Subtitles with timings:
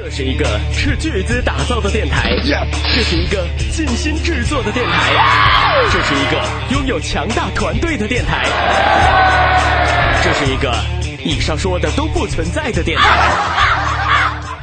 [0.00, 2.30] 这是一个斥巨资打造的电台，
[2.94, 5.12] 这是一个尽心制作的电台，
[5.90, 6.40] 这是一个
[6.70, 8.44] 拥有强大团队的电台，
[10.22, 10.72] 这是一个
[11.24, 13.04] 以上说的都不存在的电台。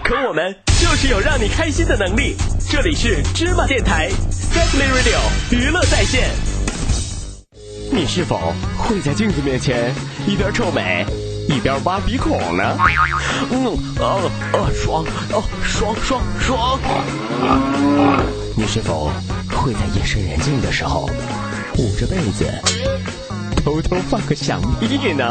[0.05, 2.38] 可我们就是有让你开心的能力。
[2.71, 5.20] 这里是芝麻电台 s e t l y Radio
[5.52, 6.29] 娱乐在线。
[7.91, 9.93] 你是否会在镜子面前
[10.25, 11.05] 一边臭美？
[11.48, 12.78] 一边挖鼻孔呢，
[13.52, 13.66] 嗯，
[14.00, 16.79] 哦哦，爽，哦爽爽爽。
[18.56, 19.11] 你是否
[19.52, 21.10] 会在夜深人静的时候
[21.78, 22.46] 捂着被子
[23.64, 25.28] 偷偷放个响屁呢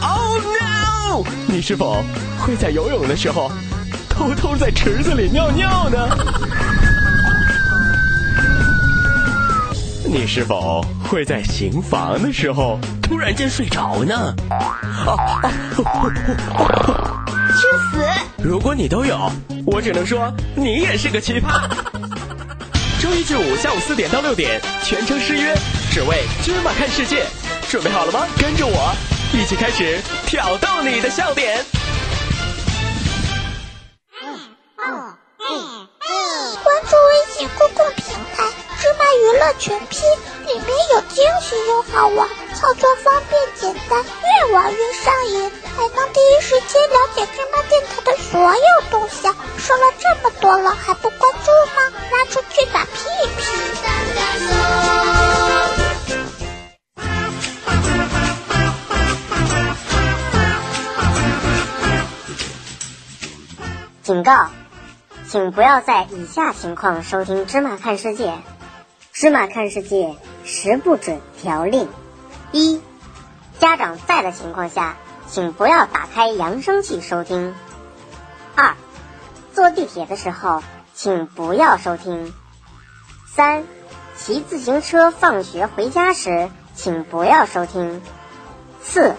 [0.00, 1.24] ？Oh no！
[1.46, 2.02] 你是否
[2.38, 3.50] 会在游泳的时候
[4.08, 6.08] 偷偷在池子里尿尿呢？
[10.12, 14.34] 你是否会在行房的时候突然间睡着呢？
[14.50, 15.52] 啊啊！
[17.54, 18.04] 去死！
[18.42, 19.30] 如果你都有，
[19.64, 21.62] 我只能说你也是个奇葩。
[23.00, 25.54] 周一至五下午四点到六点，全程失约，
[25.92, 27.24] 只为芝麻看世界。
[27.68, 28.26] 准备好了吗？
[28.36, 28.92] 跟着我
[29.32, 31.64] 一起开始挑逗你的笑点。
[36.64, 37.99] 关注微信公共平台。
[38.80, 40.00] 芝麻娱乐全拼
[40.46, 49.36] 里面有惊喜又好玩，操作方便简单，越玩越上瘾，还能第一时间了解芝麻电台的所有动向。
[49.58, 51.92] 说了这么多了，还不关注吗？
[52.10, 52.90] 拉出去打屁
[53.36, 53.44] 屁！
[64.02, 64.48] 警告，
[65.28, 68.28] 请不要在以下情况收听《芝麻看世界》。
[69.20, 71.90] 芝麻看世界十不准条令：
[72.52, 72.80] 一、
[73.58, 74.96] 家长在的情况下，
[75.28, 77.52] 请不要打开扬声器收听；
[78.54, 78.74] 二、
[79.52, 80.62] 坐地铁的时候，
[80.94, 82.32] 请不要收听；
[83.26, 83.66] 三、
[84.16, 88.00] 骑自行车放学回家时，请不要收听；
[88.80, 89.14] 四、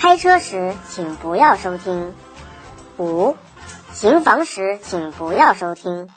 [0.00, 2.12] 开车时，请不要收听；
[2.96, 3.36] 五、
[3.92, 6.08] 行房时，请不要收听；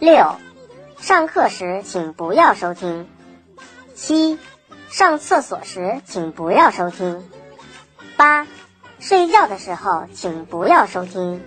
[0.00, 0.34] 六。
[1.00, 3.08] 上课时请不要收听。
[3.94, 4.38] 七，
[4.88, 7.28] 上厕所时请不要收听。
[8.16, 8.46] 八，
[8.98, 11.44] 睡觉的时候请不要收听。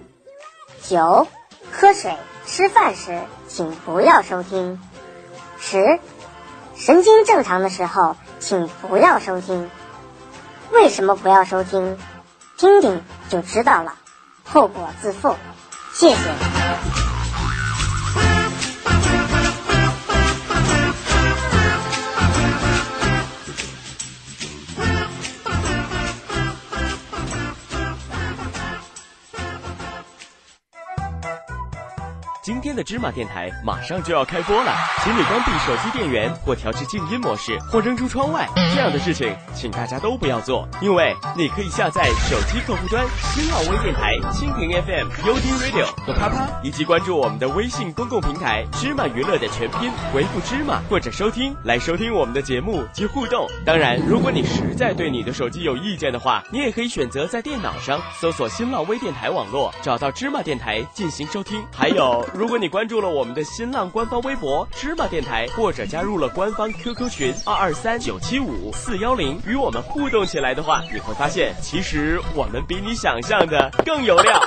[0.83, 1.27] 九，
[1.71, 2.15] 喝水、
[2.45, 4.79] 吃饭时请不要收听。
[5.59, 5.99] 十，
[6.75, 9.69] 神经正常的时候请不要收听。
[10.71, 11.97] 为什么不要收听？
[12.57, 13.95] 听听就知道了，
[14.43, 15.35] 后果自负。
[15.93, 17.16] 谢谢。
[32.77, 34.71] 的芝麻电台马上就要开播了，
[35.03, 38.47] 请你关闭手机电源或调至静音模式，或扔出窗外。
[38.75, 53.47] 这样的事情，请大家都不要做，因为你可以下载手机客户端新浪微电台、蜻蜓 FM、UD Radio 和啪啪，以及关注我们的微信公共平台“芝麻娱乐”的全拼，回复“芝麻”或者“收听”来收听我们的节目及互动。
[53.65, 61.59] 当然，如果你实在对你的手机有意见的话，你也可以选择在电脑上搜索新浪微电台网络，找到芝麻电台进行收听。
[61.75, 62.23] 还有。
[62.33, 74.41] 如果你关注了我们的新浪官方微博芝麻电台，或者加入了官方 QQ 群二二三九七五四幺零，与我们互动起来的话，你会发现，其实我们比你想象的更有料。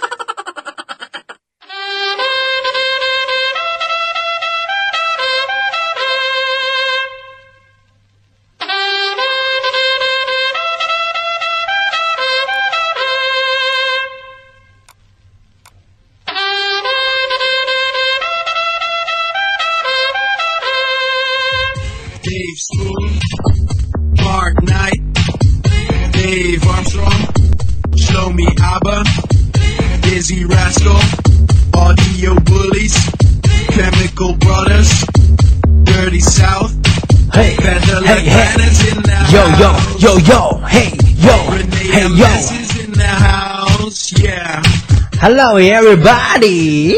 [45.52, 46.94] Hello everybody！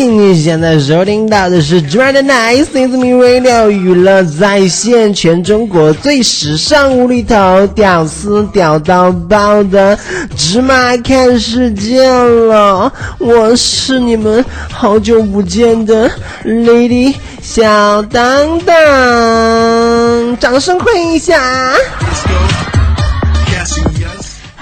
[0.00, 9.96] 你现在收听到的是 Dread Nice i s Me Radio 娱乐在线，全中国最时尚、无厘头、屌丝屌到爆的
[10.36, 12.92] 芝麻看世界了。
[13.18, 16.10] 我是你们好久不见的
[16.44, 21.40] Lady 小当当，掌声欢迎一下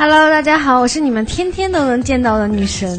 [0.00, 2.98] ！Hello，大家好，我是你们天天都能见到的女神。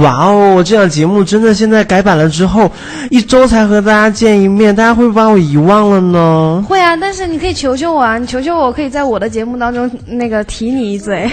[0.00, 2.68] 哇哦，这档节目真的现在改版了之后，
[3.10, 6.64] 一周才和大家见一面，大家会不会把我遗忘了呢？
[6.68, 11.30] 会啊，但是你可以求求我啊，你求求我，可以在我的节目当中那个提你一嘴。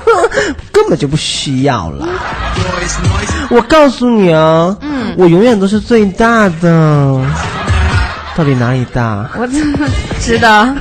[0.70, 2.06] 根本就不需要了。
[3.48, 7.24] 我告诉你啊，嗯，我永远都是最大的。
[8.36, 9.26] 到底哪里大？
[9.38, 9.88] 我怎么
[10.20, 10.68] 知道？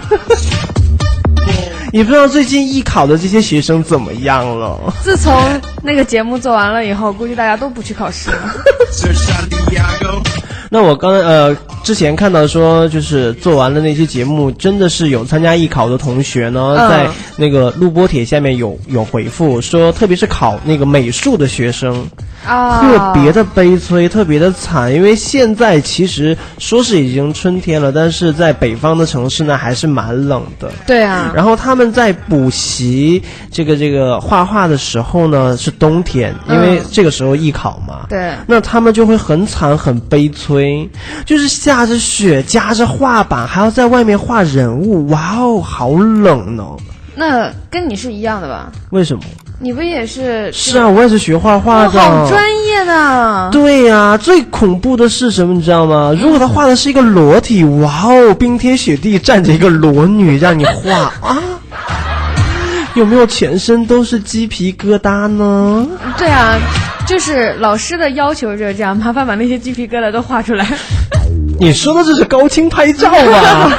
[1.93, 4.93] 也不知道最近艺考的这些学生怎么样了。
[5.03, 5.33] 自从
[5.81, 8.37] 那个节目做完了以后，估计大家都不去考试了。
[10.69, 17.07] 那我刚呃之前看到说，就是做完了那些节目，真的是有参加艺考的同学呢，在
[17.37, 22.05] 那个录播帖下面有有回复说，特别是考那个美术的学生。
[22.45, 30.71] 啊，特别的悲催，特别的惨，因为现在其实说是已经春天了，但是在北方的城市呢，还是蛮冷的。
[30.85, 38.05] 对啊，然后他们在补习这个这个画画的时候呢，是冬天，因为这个时候艺考嘛。
[38.07, 40.89] 对，那他们就会很惨很悲催，
[41.25, 46.63] 就是下着雪，夹着画板，还要在外面画人物，哇哦，好冷呢。
[47.15, 48.71] 那跟你是一样的吧？
[48.91, 49.23] 为什么？
[49.59, 50.51] 你不也是？
[50.51, 51.99] 是啊，我也是学画画的。
[51.99, 53.49] 好专业的。
[53.51, 55.53] 对呀，最恐怖的是什么？
[55.53, 56.15] 你知道吗？
[56.21, 61.37] 如果他画的是一个裸体，哇哦，冰天雪地站着一个裸女让你画啊，
[62.93, 65.87] 有没有全身都是鸡皮疙瘩呢？
[66.17, 66.55] 对啊，
[67.07, 70.67] 就是老师的要求就是这样，麻烦把那些鸡皮疙瘩都画出来。
[71.59, 73.71] 你说的这是高清拍照吧？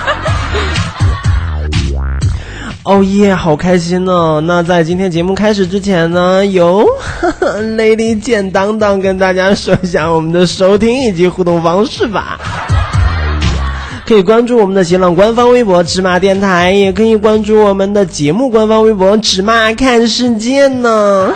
[2.88, 4.40] 哦耶，好开心呢！
[4.46, 6.88] 那在今天节目开始之前呢，由
[7.76, 12.40] Lady 简当当跟大家说一下我们的收听以及互动方式吧。
[14.06, 21.34] 可以关注我们的新浪官方微博“芝麻电台”，也可以关注我们的节目官方微博“芝麻看世界”呢。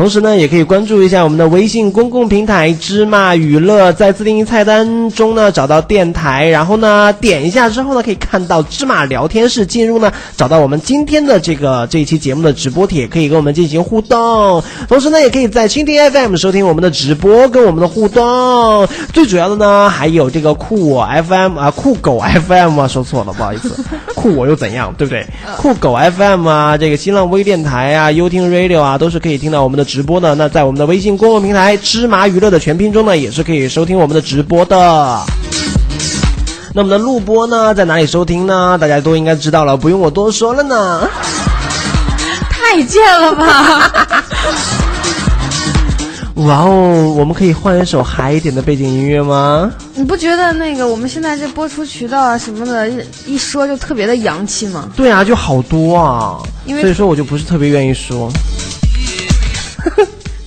[0.00, 14.62] 同时呢，也可以关注一下我们的微信公共平台“芝麻娱乐”，在自定义菜单中呢找到电台，然后呢点一下之后呢，可以看到芝麻聊天室，进入呢找到我们今天的这个这一期节目的直播帖，可以跟我们进行互动。
[14.88, 18.88] 同时呢，也可以在蜻蜓 FM 收听我们的直播，跟我们的互动。
[19.12, 23.84] 最主要的呢，还有这个酷我 FM 啊，酷狗 FM 啊，说错了，不好意思，
[24.16, 25.26] 酷我又怎样，对不对？
[25.58, 29.84] 酷狗 FM 啊，这个新浪微电台啊，优听 Radio 啊，都是可以听到我们的。
[29.90, 30.36] 直播呢？
[30.38, 34.76] 那在我们的微信公众平台“芝麻娱乐”的全拼中呢，也是可以收听我们的直播的。
[36.72, 38.78] 那我们的录播呢，在哪里收听呢？
[38.80, 41.08] 大家都应该知道了，不用我多说了呢。
[42.48, 44.24] 太贱了吧！
[46.36, 49.70] 哇哦，我们可以换一首嗨一点的背景音乐吗？
[49.94, 52.88] 你不觉得那个我们现在这播出渠道啊什么的，
[53.26, 54.88] 一说就特别的洋气吗？
[54.96, 58.30] 对啊，就好多啊，因所以说我就不是特别愿意说。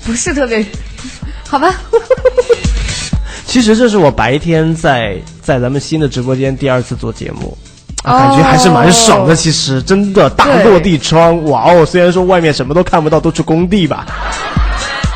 [0.05, 0.65] 不是特别，
[1.47, 1.73] 好吧。
[3.45, 7.55] 其实这是我白天在在咱们新的直播间第二次做节目，
[8.03, 9.35] 感觉还是蛮爽的。
[9.35, 11.85] 其实真的大落地窗，哇哦！
[11.85, 14.05] 虽然说外面什么都看不到，都是工地吧。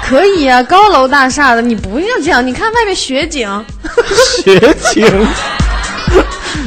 [0.04, 2.46] 可以啊，高楼大厦的，你不要这样。
[2.46, 3.50] 你看外面雪景，
[4.44, 5.28] 雪景。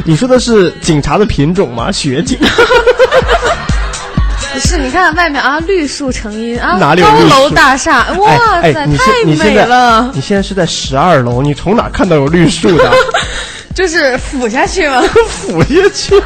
[0.04, 1.92] 你说的是警察的品种吗？
[1.92, 2.36] 雪景。
[4.58, 10.10] 是，你看外面啊，绿树成荫啊，哪里高楼大厦，哇塞，太美了！
[10.14, 12.90] 你现在是在十二楼，你从哪看到有绿树的？
[13.74, 15.02] 就是俯下去吗？
[15.28, 16.22] 俯下去。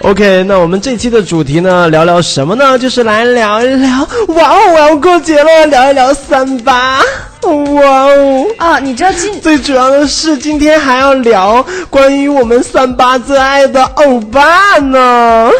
[0.00, 2.78] OK，那我们这期的主题呢，聊聊什么呢？
[2.78, 7.00] 就是来聊一聊，哇哦，我要过节了，聊一聊三八，
[7.42, 8.46] 哇哦！
[8.58, 15.50] 啊，你知道今最主要的是今天还要聊关于我们三八最爱的欧巴呢。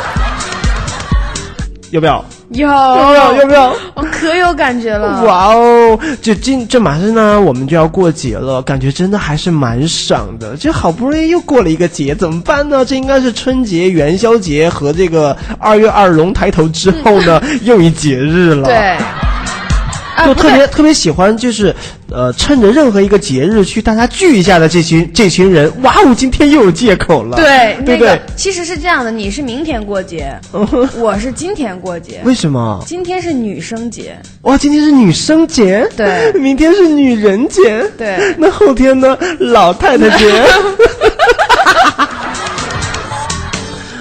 [1.94, 2.24] 要不要？
[2.48, 3.34] 有，要不要？
[3.34, 3.72] 要不要？
[3.94, 5.22] 我可有感觉了！
[5.22, 10.56] 哇哦，就今这马上呢，我们就要过节了，感觉真的还是蛮爽的。
[10.56, 12.84] 这好不容易又过了一个节，怎么办呢？
[12.84, 18.64] 这应该是春节、元宵节和这个二月二龙抬头之后呢，又一节日了。
[18.64, 18.96] 对。
[20.26, 21.74] 就特别特别喜欢，就是
[22.10, 27.36] 呃，趁着任何一个节日去大家聚一下的这群这群人，哇哦，今天又有借口了。
[27.36, 28.20] 对，对对？
[28.36, 30.38] 其实是这样的，你是明天过节，
[30.98, 32.20] 我是今天过节。
[32.24, 32.82] 为什么？
[32.86, 34.16] 今天是女生节。
[34.42, 35.88] 哇，今天是女生节。
[35.96, 36.32] 对。
[36.40, 37.84] 明天是女人节。
[37.98, 38.16] 对。
[38.38, 39.16] 那后天呢？
[39.38, 40.44] 老太太节。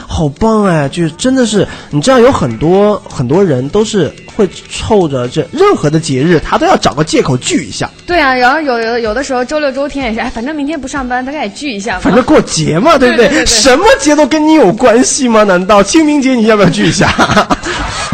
[0.08, 0.88] 好棒哎！
[0.90, 7.90] 就是真的是，你知道有很多很多人都是会凑着这任何的节日，他都要找个借口聚一下。
[8.06, 12.00] 对啊，然后有有有的时候周六周天也是，哎，反正明天不上班，大家也聚一下嘛。
[12.02, 13.46] 反正过节嘛，对不对？
[13.46, 15.44] 什么节都跟你有关系吗？
[15.44, 17.08] 难道清明节你要不要聚一下？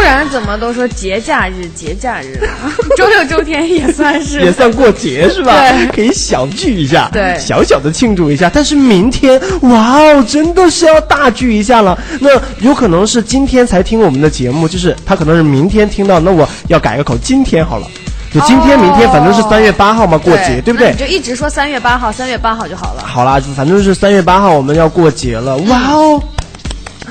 [0.00, 0.26] 不然。
[0.30, 2.40] 怎么都说节假日，节假日，
[2.96, 5.52] 周六周天也算是 也算过节是吧？
[5.72, 8.50] 对可以小聚一下，对小小的庆祝一下。
[8.52, 11.98] 但是明天，哇哦，真的是要大聚一下了。
[12.20, 12.30] 那
[12.60, 17.86] 有可能是今天才听我们的节目，就是他可能是明天听到，那我要改个口，今天好了。
[18.32, 20.96] 就今天、哦明天，反正是三月八号嘛，过节，对不对你？
[20.96, 23.02] 就一直说三月八号，三月八号就好了。
[23.04, 26.22] 好啦，反正是三月八号我们要过节了，哇哦！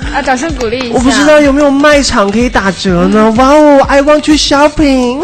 [0.13, 0.96] 啊，掌声鼓励一下。
[0.96, 3.32] 我不知道有没有卖场可以打折呢？
[3.38, 5.22] 哇哦，I want to shopping。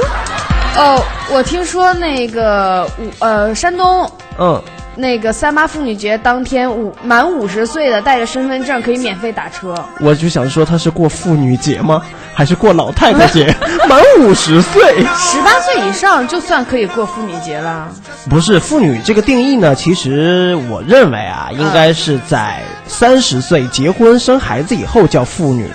[0.77, 1.01] 哦，
[1.31, 2.87] 我听说那个
[3.19, 4.61] 呃山东嗯，
[4.95, 9.75] 那个三八妇女节当天五满五十岁的带着身份证可以免费打车。
[9.99, 12.01] 我就想说他是过妇女节吗？
[12.33, 13.53] 还是过老太太节？
[13.87, 14.81] 满五十岁。
[15.15, 17.89] 十八岁以上就算可以过妇女节了。
[18.29, 25.69] 不是妇女这个定义呢，其实我认为啊，应该是在三十岁结婚生孩子以后叫妇女。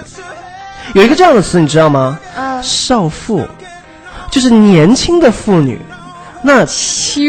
[0.95, 2.19] 有一个这样的词，你知道吗？
[2.37, 3.47] 啊，少妇，
[4.31, 5.81] 就是年轻的妇女。
[6.43, 7.23] 那秋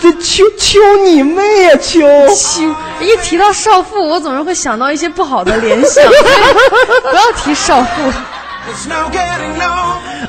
[0.00, 2.00] 这秋秋你妹呀、秋！
[2.34, 2.62] 秋，
[3.00, 6.04] 一提到少妇，我总是会想到一些不好的联想。
[7.02, 8.12] 不要提少妇。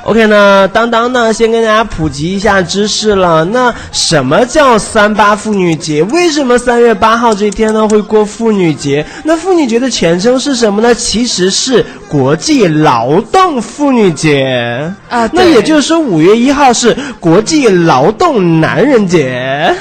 [0.04, 3.44] OK 呢，当当呢，先跟大家普及一下知识了。
[3.46, 6.02] 那什么叫三八妇女节？
[6.04, 9.06] 为什么三月八号这一天呢会过妇女节？
[9.24, 10.96] 那妇女节的全称是什么呢？
[10.96, 19.76] 其实是国际劳动妇女节啊那也就是说，五月一号是国际劳动男人节，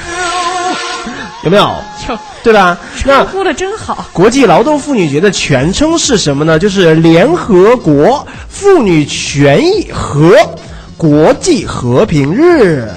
[1.44, 1.70] 有没有？
[2.08, 2.78] 有 对吧？
[3.04, 4.06] 那称呼的真好。
[4.12, 6.58] 国际劳动妇女节的全称是什么呢？
[6.58, 10.36] 就是联合国妇女权益和
[10.96, 12.88] 国际和平日。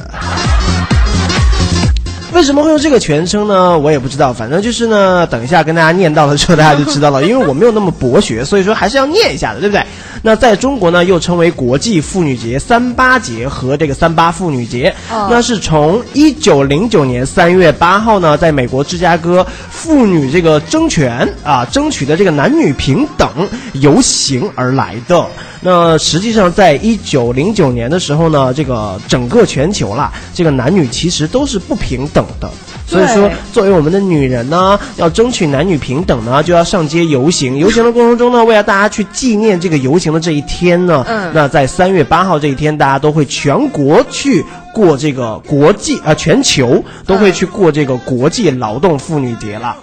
[2.31, 3.77] 为什么会用这个全称呢？
[3.77, 7.23] 我也不知道，反正就是呢，等一下跟大家念到了之后，大家就知道了。
[7.23, 9.83] 因为我没有那么博学，所以说还是要念一下的，对不对？
[10.21, 14.93] 那在中国呢，又称为国际妇女节、三八节和这个三八妇女节。
[15.09, 23.29] 哦那是从一九零九年三月八号呢，在美国芝加哥妇女这个争权啊，争取的这个男女平等
[23.73, 25.25] 游行而来的。
[25.61, 32.49] 那实际上，在一九零九年的时候呢，这个整个全球啦，这个男女其实都是不平等的。
[32.89, 37.55] 所以说，作为我们的女人呢，要争取男女平等呢，就要上街游行。
[37.55, 44.43] 游行的过程中呢，为了大家去纪念这个游行的这一天呢，嗯那在三月八号这一天，大家都会全国去
[44.74, 49.77] 过这个国际啊、全球都会去过这个国际劳动妇女节了。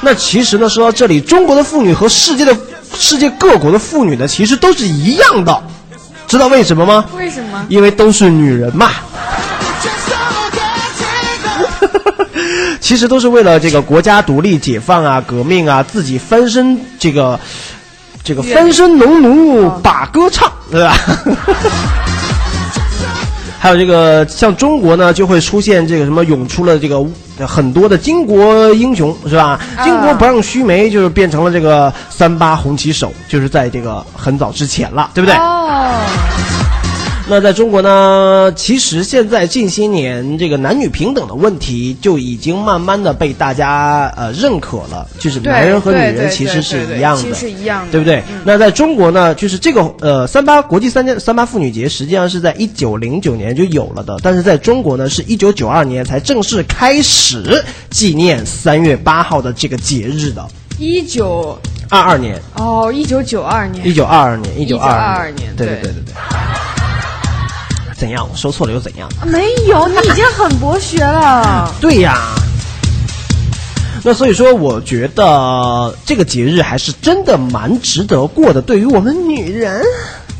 [0.00, 2.56] 那其实呢，说到这里，中国的妇女和世界的
[2.94, 5.62] 世界各国的妇女呢，其实都是一样的，
[6.26, 7.04] 知道为什么吗？
[7.16, 7.64] 为什么？
[7.68, 8.90] 因为都是女人嘛。
[12.90, 17.38] 其实都是为了这个国家独立、解放啊、革命啊，自己翻身这个
[18.24, 20.92] 这个翻身农奴把歌唱，对吧？
[23.60, 27.00] 还有这个像中国呢，就会出现这个什么涌出了这个
[27.46, 29.60] 很多的巾帼英雄，是吧？
[29.76, 35.36] 啊巾帼不让须眉，就是变成了这个三八红旗手，就是在这个很早之前了，对不对？
[35.36, 35.92] 哦，
[37.30, 48.20] 那在中国呢，其实现在近些年这个男女平等的问题就已经慢慢的被大家呃认可了，就是男人和女人其实是一样的，其实是一样的对不对？
[48.28, 60.44] 嗯那在中国呢，就是这个呃三八国际三件三八妇女节实际上是在一九零九年就有了的，但是在中国呢是一九九二年才正式开始纪念三月八号的这个节日的，
[60.80, 61.56] 一九
[61.88, 63.94] 二二年，哦，一九九二年一。
[63.94, 66.79] 九二二年，一九二1922年对对对对对对。
[68.00, 68.26] 怎样？
[68.30, 69.06] 我说错了又怎样？
[69.26, 71.70] 没有， 你已经很博学了。
[71.80, 72.16] 对呀。
[74.02, 79.82] 那所以说，我觉得这个节日还是真的蛮值得过的，对于我们女人。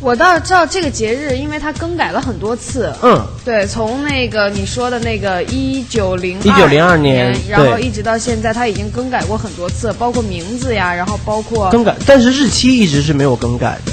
[0.01, 2.91] 我倒知道这个节日，因为它更改了很多次。
[3.03, 13.93] 嗯，对，从那个你说的那个一九零一九零二年然后一直到现在，它已经更改过很多次，包括名字呀，然后包括更改，但是日期一直是没有更改的。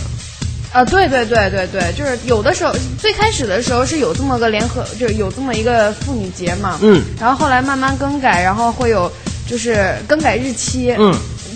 [0.78, 9.12] 啊，对对对对对，就是有的时候最开始的时候是有这么个联合，就是有这么一个妇女节嘛，嗯，然后后来慢慢更改，然后会有
[9.50, 11.12] 就是更改日期，嗯，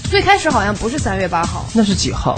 [0.09, 2.35] 最开始好像不是三月八号，那是几号？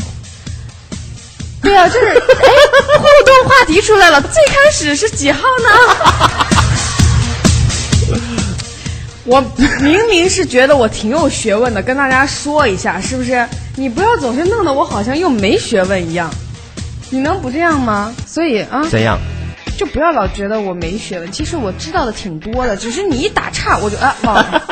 [1.63, 5.69] 对啊，就是哎，互动话题出来了，最开始是几号呢？
[9.23, 9.41] 我
[9.79, 13.47] 明明是觉得我挺有学问的，跟大家说一下，是不是？
[13.77, 16.29] 你不要总是弄得我好像又没学问一样，
[17.13, 18.11] 你能不这样吗？
[18.25, 19.19] 所以啊，怎样？
[19.77, 24.63] 就不要老觉得我没学问，其实我知道的挺多的，只是你一打岔我就啊忘了。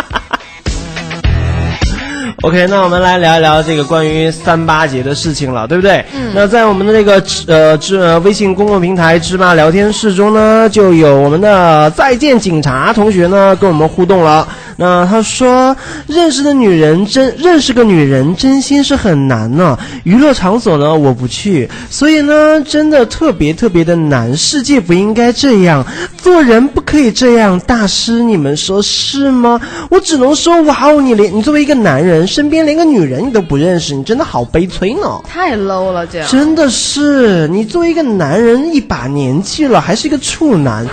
[2.41, 6.03] OK，那我们来聊一聊这个关于三八节的事情了，对不对？
[6.15, 6.31] 嗯。
[6.33, 14.47] 那在我们的这个呃芝呃微信公共平台芝麻聊天室中呢，就有我们的再见警察同学呢跟我们互动了。
[14.81, 19.77] 那他说，认识的女人真认识个女人真心是很难呢。
[20.05, 24.35] 娱乐场所呢我不去，所以呢真的特别特别的难。
[24.35, 25.85] 世界不应该这样，
[26.17, 27.59] 做人不可以这样。
[27.59, 29.61] 大师，你们说是吗？
[29.91, 32.25] 我只能说，哇哦，你连你作为一个男人。
[32.25, 35.21] 身边连个女人你都不认识，你真的好悲催呢！
[35.27, 40.87] 太 low 了，这样真的是你作为一个男人，一把年纪了还是一个处男，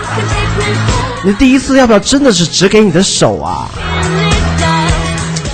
[1.24, 3.70] 你第一次要不要真的是只给你的手啊？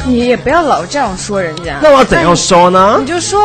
[0.07, 1.79] 你也不要老这样说人家。
[1.83, 2.99] 那我怎样说呢？
[3.01, 3.41] 你就说，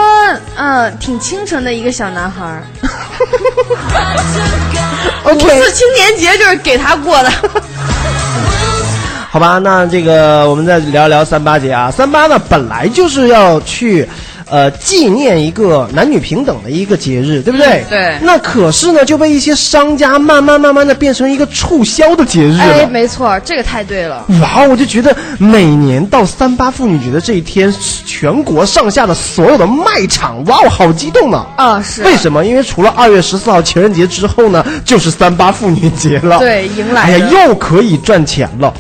[0.56, 2.62] 嗯，挺清纯的一个小男孩。
[5.24, 7.32] OK，五四青年节就是给他过的。
[9.32, 11.92] 好吧，那这个我们再聊聊三八节啊。
[11.92, 14.08] 三八呢，本来就是要去，
[14.50, 17.84] 呃，纪念一个男女平等的一个节日，对不对？
[17.90, 18.18] 对。
[18.22, 22.64] 那可是呢，就被一些商家慢慢慢慢的变成一个促销的节日了。
[22.64, 24.26] 哎，没错，这个太对了。
[24.42, 27.74] 哇，我就觉得每年到三八妇女节的这一天，
[28.06, 31.46] 全国上下的所有的卖场，哇，我好激动呢。
[31.56, 32.04] 啊，是。
[32.04, 32.46] 为什么？
[32.46, 36.40] 因为除了二月十四号情人节之后呢，就是三八妇女节了。
[36.40, 37.02] 对，迎来。
[37.04, 38.74] 哎呀，又可以赚钱了。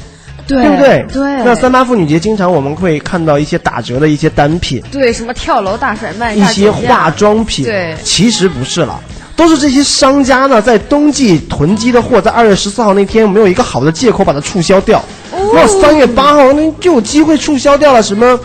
[0.57, 1.05] 对不对？
[1.11, 1.43] 对。
[1.43, 4.81] 那三八妇女节，经常我们会看到一些打折的一些单品。
[4.91, 7.65] 对，什么跳楼大甩卖，一些化妆品。
[7.65, 8.99] 对，其实不是了，
[9.35, 15.03] 都是这些商家呢，在冬季囤积的货，在二月十四号那天没有一个好的借口把它促销掉。
[15.53, 18.39] 那三月八号那就有机会促销掉了，什么，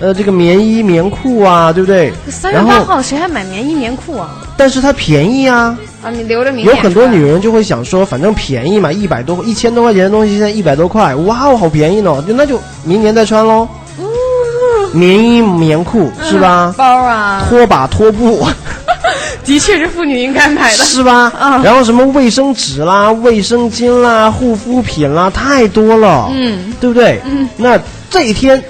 [0.00, 2.12] 呃，这个棉衣棉裤啊，对不对？
[2.28, 4.30] 三月八号谁还买棉衣棉裤啊？
[4.56, 5.76] 但是它便宜啊。
[6.02, 13.66] 啊，你留着明有很多女人就会想说，反正便宜嘛，一百多、一千多块钱的东西，现在一百多块，哇哦，好便宜呢，就那就明年再穿喽。
[14.92, 16.74] 棉衣棉裤是吧？
[16.76, 18.46] 包啊，拖把拖布，
[19.44, 21.32] 的确是妇女应该买的，是吧？
[21.38, 27.20] 啊，然后什么卫生纸啦、卫生巾啦、护肤品啦，太多了，嗯，对不对？
[27.24, 27.78] 嗯，那
[28.10, 28.62] 这一天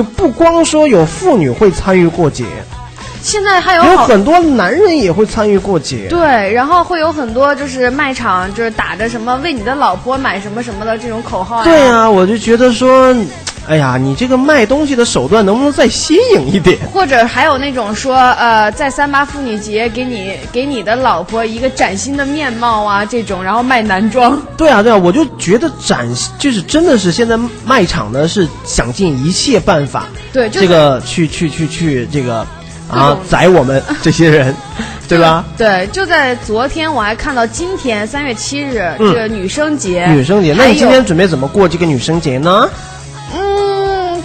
[0.00, 2.46] 就不光说有妇女会参与过节。
[3.20, 11.62] 现在还有有很多男人也会参与过节，对，然后会有很多就是卖场就是打着什么为你的老婆买什么什么的这种口号。
[11.64, 13.14] 对啊，我就觉得说，
[13.68, 16.78] 哎呀，你这个卖东西的手段能不能再新颖一点？
[16.92, 24.40] 或者还有那种说，呃，在三八妇女节给你给你的老婆一个崭新的面貌啊，这种，然后卖男装。
[24.56, 32.46] 对啊，对啊，我就觉得崭就是真的是现在卖场呢是想尽一切办法，对这个去去去去这个。
[32.88, 34.52] 啊，宰我们 这些人，
[35.06, 35.44] 对吧？
[35.56, 40.06] 对，就在昨天，我还看到今天三月七日这个女生节。
[40.06, 42.68] 女生节，那你今天准备怎么过这个女生节呢？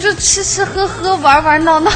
[0.05, 1.91] 嗯，就吃吃喝喝，玩玩闹闹。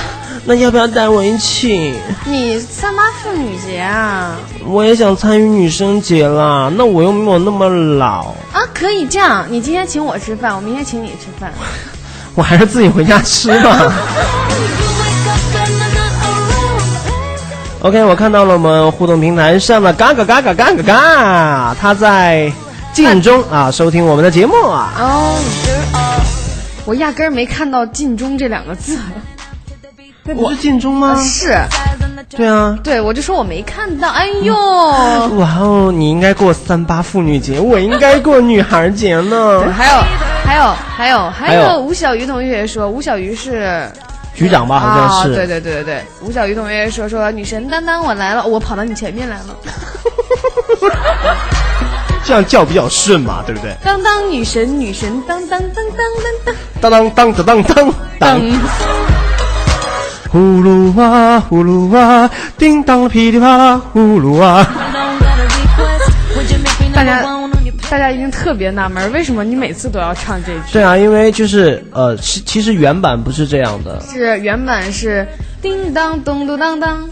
[0.45, 1.93] 那要不要带我一起？
[2.25, 4.31] 你三八妇女节啊？
[4.65, 8.33] 我也想参与女生节啦，那我又没有那么老。
[8.51, 11.53] 啊，可以这样，你今天请我吃饭，我明天请你吃饭。
[12.33, 13.93] 我还是自己回家吃吧。
[17.81, 22.51] OK，我看到了我们互动平台上的嘎嘎嘎嘎嘎嘎嘎，他在
[22.91, 24.91] 镜中啊收听我们的节目啊。
[24.99, 25.35] 哦，
[26.89, 28.97] 我压根儿没看到“晋中”这两个字。
[30.25, 31.15] 那不是晋中吗？
[31.23, 31.55] 是。
[32.29, 32.75] 对啊。
[32.83, 34.09] 对，我就说我没看到。
[34.09, 34.55] 哎呦。
[34.55, 39.61] 哇哦，你应该过三八妇女节，我应该过女孩节呢。
[39.71, 40.01] 还有，
[40.43, 43.87] 还有，还有，还有，吴小鱼同学说，吴小鱼是。
[44.33, 45.35] 局长吧，好像是。
[45.35, 49.55] 对对对对对，吴小鱼同学说说女神丹丹我来了，我跑到你前面来了。
[52.25, 53.75] 这样叫比较顺嘛，对不对？
[53.83, 55.69] 当当女神女神当当当
[56.81, 58.41] 当当当当当当当当。
[60.31, 64.65] 呼噜哇呼噜哇，叮当噼里啪啦呼噜哇。
[66.93, 67.25] 大家。
[67.89, 70.73] 大家一定特别纳闷，为什么你每次都要唱这句？
[70.73, 75.27] 对啊，因为就是呃，其其实原版不是这样的，是原版是
[75.59, 77.09] 叮当咚咚当当。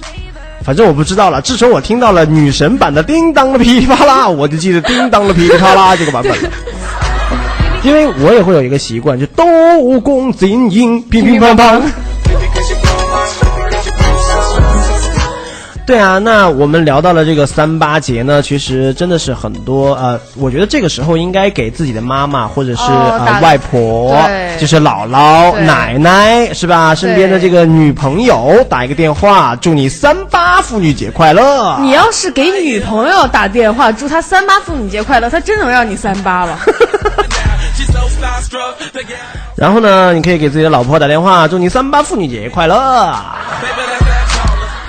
[0.67, 1.41] 反正我不知道了。
[1.41, 6.49] 自从我听到了女神版的叮当的噼里啪啦， 我就记得叮当的噼里啪啦 这个版本了。
[7.83, 9.45] 因为我也会有一个习惯，就刀
[10.03, 11.79] 光剑影乒乒乓乓。
[15.87, 24.21] 对啊，那我们聊到了这个三八节呢，其实真的是很多呃，我觉得这个时候应该给自己的妈妈或者是呃外婆，
[24.59, 26.93] 就是姥姥、奶奶是吧？
[26.93, 31.77] 身边的这个女朋友打一个电话，祝你三八妇女节快乐。
[31.79, 36.59] 你要是给女朋友打电话，祝她三八妇女节快乐，她真能让你三八了。
[39.55, 43.15] 然后呢，你可以给自己的老婆打电话，祝你三八妇女节快乐。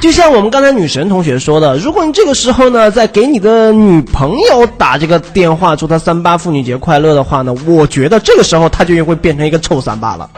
[0.01, 10.31] 就像我们刚才女神同学说的，如果你这个时候呢，在给你的女朋友打这个电话，祝她三八妇女节快乐的话呢，我觉得这个时候她就会变成一个臭三八了。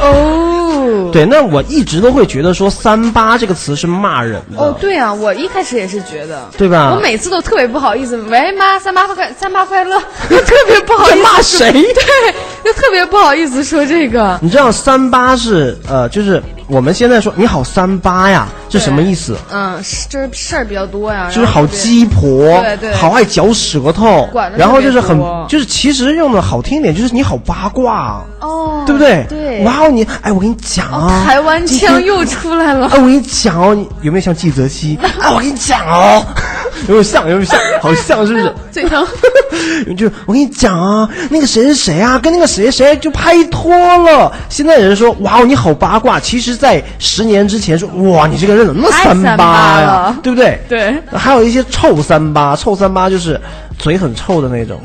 [0.00, 4.62] 哦，对，那我一直都会觉得说“三八”这个词是骂人的。
[4.62, 9.98] 哦，对啊，我一开始也是觉得，对吧我每次都特别不好意思，喂妈，三八快三八快乐，
[10.30, 11.22] 就特别不好意思。
[11.22, 14.38] 骂谁对，就特别不好意思说这个。
[14.42, 19.36] 你知道“三八”是呃，就是我们现在说“你好三八”呀，这什么意思？
[19.52, 29.24] 嗯，是就是事儿比较多呀，就是好鸡婆，对对好爱嚼舌头然后就是很就是其实用的好听一点，就是你好八卦，哦，对不对？
[29.28, 32.98] 对，哇哦，你哎，我跟你讲哦啊，台湾腔又出来了哎，。
[32.98, 34.98] 我跟你讲哦，你有没有像季泽熙？
[35.02, 36.24] 哎，我跟你讲哦，
[36.88, 37.28] 有点像？
[37.28, 37.58] 有点像？
[37.80, 38.54] 好像是不是？
[38.72, 39.06] 嘴疼。
[39.96, 44.32] 就我跟你讲啊，那个谁谁谁啊，跟那个谁谁就拍拖了。
[44.48, 46.20] 现在人说哇哦，你好八卦。
[46.20, 50.18] 其实，在十年之前说哇，你这个人怎么那么三三八呀了？
[50.22, 50.58] 对不对？
[50.68, 50.94] 对。
[51.12, 53.40] 还有一些臭三八，臭三八就是
[53.78, 54.80] 嘴很臭的那种，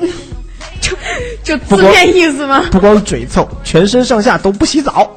[1.43, 2.63] 就字面意思吗？
[2.71, 5.09] 不光嘴臭，全身上下都不洗澡，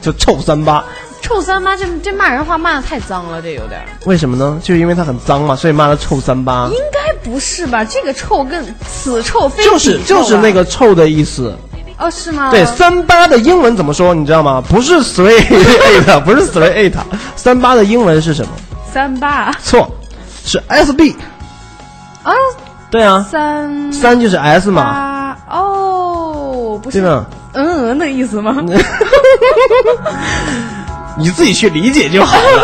[0.00, 0.84] 就臭三八。
[1.24, 3.80] 臭三八这这骂人话骂的太脏了，这有点。
[4.04, 4.60] 为什么呢？
[4.62, 6.68] 就是因为他很脏嘛，所以骂他臭三八。
[6.70, 7.82] 应该不是吧？
[7.82, 11.56] 这个臭跟此臭非就是就是那个臭的意思。
[11.96, 12.50] 哦，是吗？
[12.50, 14.12] 对，三八的英文怎么说？
[14.12, 14.62] 你知道吗？
[14.68, 16.92] 不是 three eight， 不是 three eight，
[17.36, 18.50] 三八的英文是什么？
[18.92, 19.90] 三八错，
[20.44, 21.14] 是 SB。
[22.22, 22.32] 啊，
[22.90, 27.24] 对啊，三三就是 S 嘛，八哦，不是对吧？
[27.54, 28.56] 嗯嗯的意思吗？
[31.16, 32.62] 你自己去理解就好了。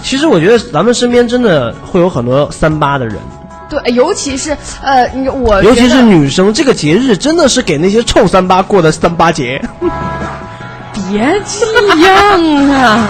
[0.02, 3.16] 其实我觉得咱们身边真的会有很多三八的人，
[3.68, 9.60] 对，尤其是呃，你我尤其是女生，这个节日真的是给那些臭三八过的三八节。
[11.10, 13.08] 别这样啊！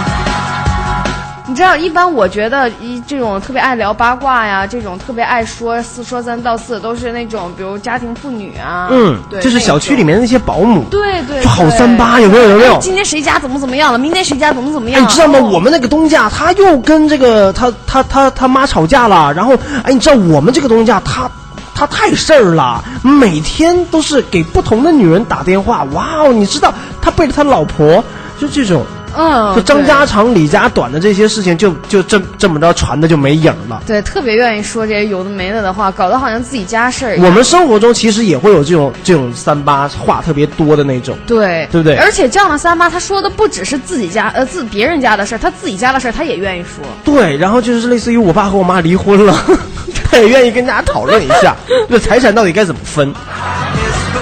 [1.57, 10.16] 你知道，一般我觉得一这种特别爱聊八卦呀，这种特别爱说四说三道四，都是那种比如家庭妇女啊，嗯，对，就是小区里面。
[10.16, 10.85] 的那些保姆。
[10.90, 13.99] 对对，就好三八有没有有没有哎今天谁家怎么怎么样了？
[13.99, 15.03] 明天谁家怎么怎么哎，样？
[15.03, 15.38] 你知道吗？
[15.38, 21.31] 哦我们那个东家他又跟这个他他他他妈吵架了，然后哎，你知道我们这个东家他
[21.75, 25.85] 他太事儿了，每天都是给不同的女人打电话。
[25.95, 28.05] 哇哦，你知道他背着他老婆，
[28.38, 28.85] 就这种，
[29.16, 33.83] 嗯，就张家长李家短的这些事情就，就这这么着传的就没影了。
[33.87, 37.26] 对，特别愿意说这些有的没的的话，搞得好像自己家事儿一样。
[37.26, 41.16] 我们生活中其实也会有这种这种三八话特别多的那种。
[41.26, 46.85] 对对不对而且这样的三八，他说的不只是自己家呃自别人家的事儿，他自己家的事儿他也愿意说。
[47.05, 49.35] 对，然后就是类似于我爸和我妈离婚了，
[50.11, 51.57] 他也愿意跟大家讨论一下，
[51.88, 53.12] 这财产到底该怎么分。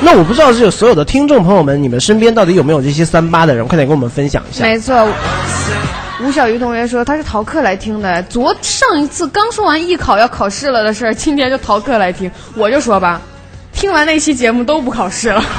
[0.01, 3.67] 那我不知道是有所有的听众朋友们，你们身边到底有没有这些三八的人？
[3.67, 4.63] 快点跟我们分享一下。
[4.63, 5.09] 没错，
[6.23, 8.23] 吴小鱼同学说他是逃课来听的。
[8.25, 12.31] 昨上一次刚说完艺考要考试了的事儿，今天就逃课来听。
[12.55, 13.21] 我就说吧，
[13.73, 15.43] 听完那期节目都不考试了。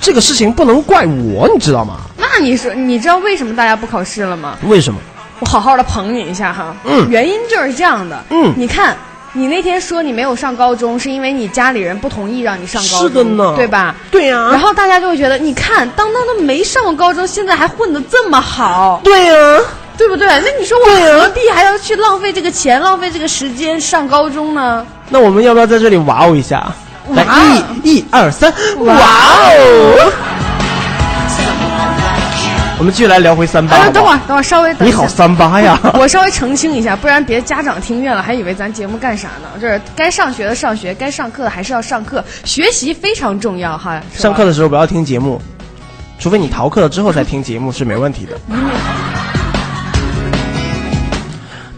[0.00, 1.96] 这个事情不能怪我，你知道吗？
[2.16, 4.56] 那你说，你知道为什么大家不考试了吗？
[4.66, 5.00] 为什么？
[5.40, 6.76] 我好好的捧你一下哈。
[6.84, 8.22] 嗯原因就是这样的。
[8.30, 8.96] 嗯你看。
[9.32, 13.94] 你那天说你没有上高中，是因为你家里人不同意让你上高中，是的呢对吧？
[14.10, 19.60] 对呀、然后大家就会觉得，你看，当当都没上过高中，现在还混得这么好，对呀、
[19.96, 20.26] 对不对？
[20.26, 24.86] 那你说我何必还要去浪费这个钱、浪费这个时间上高中呢？
[25.08, 26.66] 那我们要不要在这里哇哦一下？
[27.14, 27.24] 来，
[27.82, 30.12] 一、一、二、三，哇哦！
[32.78, 33.88] 我们继续来聊回三八。
[33.90, 35.76] 等会儿，等会儿，稍微等一下你好三八呀！
[35.98, 39.60] 我稍微澄清一下，不然别家长听见了还以为咱节目干啥呢？
[39.60, 44.00] 就是该上学的上学，该上课的还是要上课，学习非常重要哈。
[44.14, 45.40] 上课的时候不要听节目，
[46.20, 48.38] 除非你逃课了之后才听节目是没问题的。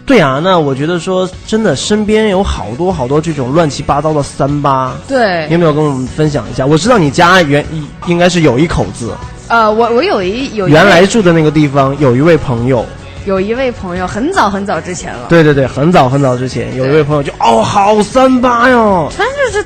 [0.05, 6.63] 对啊，那我觉得说真的，身边有好多好多这种乱七八糟的三八，对你有没有跟我们分享一下？
[6.63, 7.65] 我知道你家原
[8.05, 9.15] 应该是有一口子，
[9.51, 12.85] 呃，我我有一有一原来住的那个地方有一位朋友，
[13.25, 19.11] 有一位朋友，很早很早之前了，对对对，很早很早之前有一位朋友就哦，好三八哟，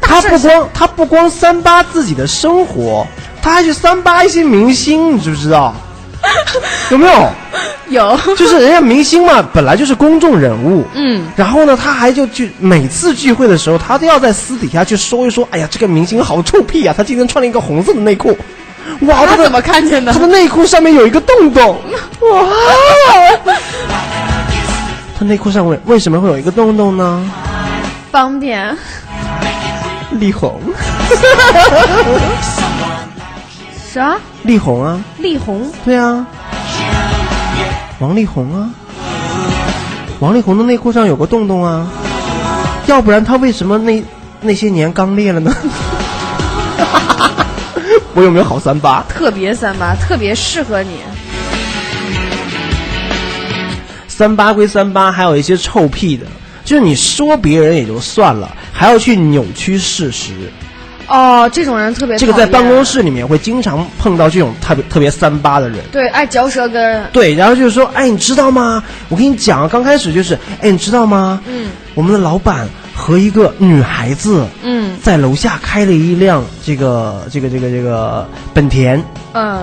[0.02, 3.06] 他不光他不光三八自己的生活，
[3.43, 5.71] 他还去三八一些明星，你知不知道？
[6.89, 7.30] 有没有？
[7.89, 18.36] 有，就是人家明星嘛，本来就是公众人物，嗯，然后呢，他还就去每次聚会的时候，他都要在私底下去说一说，哎呀，这个明星好臭屁啊，他今天穿了一个红色的内裤，
[19.02, 20.19] 哇，他怎么看见的他？
[20.19, 21.78] 的内裤上面有一个洞洞，
[22.21, 22.45] 哇，
[25.17, 27.32] 他内裤上为为什么会有一个洞洞呢？
[28.12, 28.76] 方便，
[30.12, 30.62] 力宏，
[33.93, 34.17] 啥？
[34.43, 35.71] 力宏啊，力宏？
[35.84, 36.26] 对啊，
[38.00, 38.69] 王力宏啊，
[40.19, 41.88] 王力宏的内裤上有个洞洞啊，
[42.88, 44.04] 要不然他为什么那
[44.41, 45.54] 那些年刚裂了呢？
[48.15, 49.04] 我有没有好三八？
[49.10, 51.01] 特别三八，特别适合你。
[54.08, 56.25] 三八归三八，还有一些臭屁的，
[56.63, 60.32] 就是你说别人也就算了，还要去扭曲事实。
[61.08, 65.80] 哦，这种人特别这个在办公室里面会经常碰到这种特别特别三八的人。
[65.91, 68.82] 对爱嚼舌根，对，然后就是说，哎，你知道吗？
[69.10, 71.41] 我跟你讲，刚开始就是，哎，你知道吗？
[71.45, 79.00] 嗯，我们的老板和一个女孩子，嗯在楼下开了一辆这个这个这个这个本田，
[79.34, 79.62] 嗯，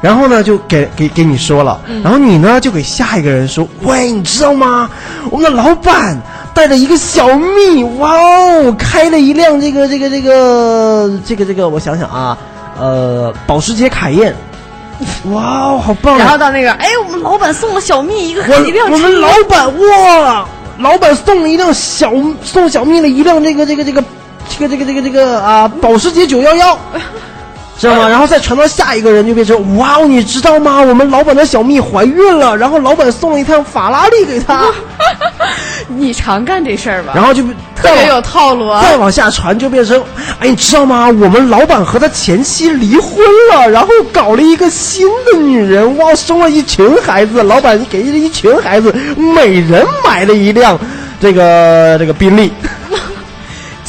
[0.00, 4.88] 然后呢就给给给你说了，然后你呢就给下一个人说，喂，你知道吗？
[5.30, 6.18] 我们的老板
[6.54, 12.38] 带着一个小蜜，哇哦，开了一辆这个这个这个这个这个，我想想啊，
[12.80, 14.34] 呃，保时捷卡宴，
[15.24, 16.18] 哇哦，好棒啊！
[16.20, 20.48] 然后到那个，哎，我们老板送了小蜜一个我一辆车，我们老板哇，
[20.78, 22.10] 老板送了一辆小
[22.42, 24.02] 送小蜜了一辆这个这个这个
[24.48, 26.78] 这个这个这个这个啊保时捷九幺幺，
[27.78, 28.08] 知道吗？
[28.08, 30.80] 然后再传到下一个人就变成哇哦，你知道吗？
[30.80, 34.66] 我们老板的小蜜怀孕了，然后老板送了一辆法拉利给她，
[35.88, 37.12] 你常干这事儿吧？
[37.14, 37.42] 然后就
[37.74, 38.82] 特别有套路啊。
[38.82, 40.00] 再往下传就变成，
[40.38, 41.06] 哎，你知道吗？
[41.08, 43.18] 我们老板和他前妻离婚
[43.52, 50.78] 了，然后搞了一个新的女人，哇，生了一群孩子，老板给了一群孩子，每人买了一辆
[51.20, 52.52] 这个这个宾利，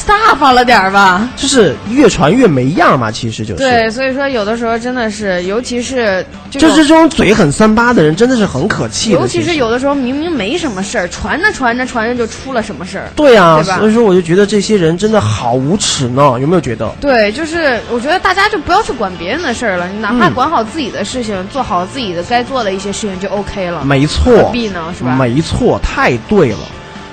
[0.06, 1.28] 大方了点儿吧。
[1.36, 3.62] 就是越传越没样嘛，其实就是。
[3.62, 9.20] 对，所以说有的时候真的是，尤其是就是这种嘴很三八的人，真的是很可气的。
[9.20, 13.10] 尤其是有的时候明明没什么事儿，传着传着传着就出了什么事儿。
[13.16, 16.88] 对啊，对所以说我就觉得这些人真的好无耻呢，有没有觉得？
[17.00, 23.84] 对，就是我觉得大家就不要去管别人的事儿了，你哪怕嗯管好自己的事情，做好自己的该做的一些事情就 OK 了。
[23.84, 26.58] 没错，何必呢是吧没错，太对了。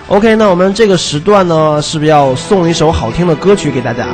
[0.08, 4.06] OK，那我们这个时段呢，是不是要送一首好听的歌曲给大家？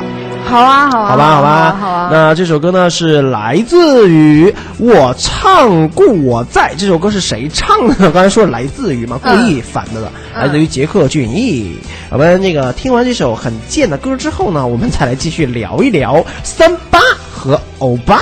[0.46, 2.08] 好啊，好啊，好吧，好吧，啊，好啊。
[2.12, 8.10] 那这首歌呢是来自于我唱故我在，这首歌是谁唱的呢？
[8.12, 11.76] 刚才说来自于嘛，故意反的了，嗯来自于杰克隽逸。
[12.10, 17.00] 我们那个听完这首很贱的歌之后呢，我们再来继续聊一聊三八
[17.32, 18.20] 和欧巴，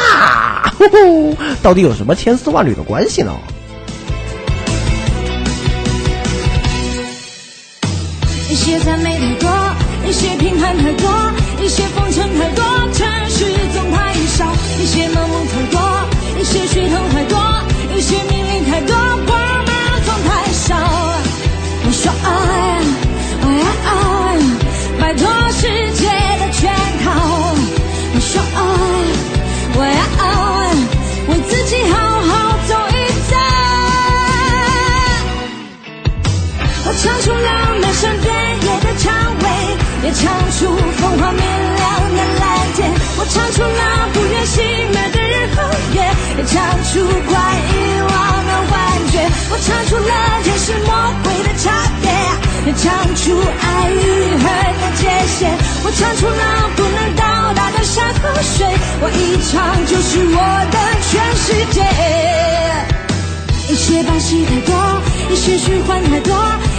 [1.62, 3.32] 到底有什么千丝万缕的关系呢？
[8.58, 9.48] 一些赞美太多，
[10.04, 11.08] 一些评判太多，
[11.62, 14.46] 一些奉承太多，城市总太少；
[14.82, 15.80] 一些盲目太多，
[16.36, 17.38] 一些虚疼太多，
[40.08, 41.84] 也唱出风华明亮
[42.16, 42.90] 的蓝天。
[43.18, 44.56] 我唱出了不愿熄
[44.88, 45.60] 灭的日和
[45.92, 46.00] 月，
[46.38, 46.56] 也唱
[46.88, 47.36] 出快
[47.68, 48.08] 遗忘
[48.48, 48.72] 的幻
[49.12, 49.20] 觉。
[49.52, 51.68] 我唱出了天使魔鬼的差
[52.00, 52.08] 别，
[52.64, 54.48] 也唱出爱与恨
[54.80, 55.52] 的界限。
[55.84, 58.64] 我唱出了不能到达的山和水，
[59.02, 60.40] 我一唱就是我
[60.72, 61.84] 的全世界。
[63.70, 64.74] 一些把戏太多，
[65.30, 66.34] 一些虚幻太多，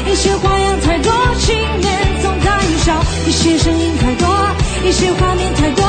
[0.08, 2.94] 一些花样太多，情人总太少；
[3.28, 4.28] 一些声音太多，
[4.84, 5.86] 一些画面太多，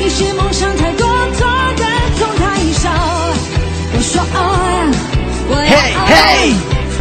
[0.00, 1.06] 一些梦想太多，
[1.38, 1.84] 做的
[2.18, 2.90] 总太少。
[3.94, 4.36] 我说爱，
[5.48, 6.54] 我要嘿爱嘿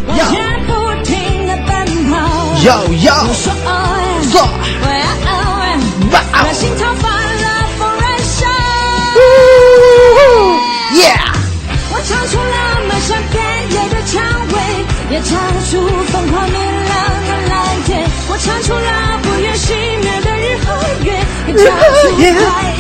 [0.08, 0.34] 往前
[0.68, 0.72] 不
[1.04, 1.12] 停
[1.48, 1.70] 的奔
[2.10, 2.14] 跑。
[2.54, 3.70] 我说爱，
[4.32, 4.36] 做
[4.82, 5.30] 我要爱，
[6.12, 7.46] 哇哦让心跳翻了
[7.78, 8.40] 风燃烧。
[10.96, 11.02] 耶！
[11.92, 12.56] 我唱出了
[12.88, 13.36] 满山遍
[13.72, 14.14] 野的蔷
[14.54, 14.56] 薇，
[15.10, 15.30] 也唱
[15.70, 15.72] 出
[16.12, 16.94] 风华明亮
[17.28, 17.54] 的蓝
[17.86, 17.90] 天。
[18.30, 18.80] 我唱出了
[21.62, 22.22] 也唱出被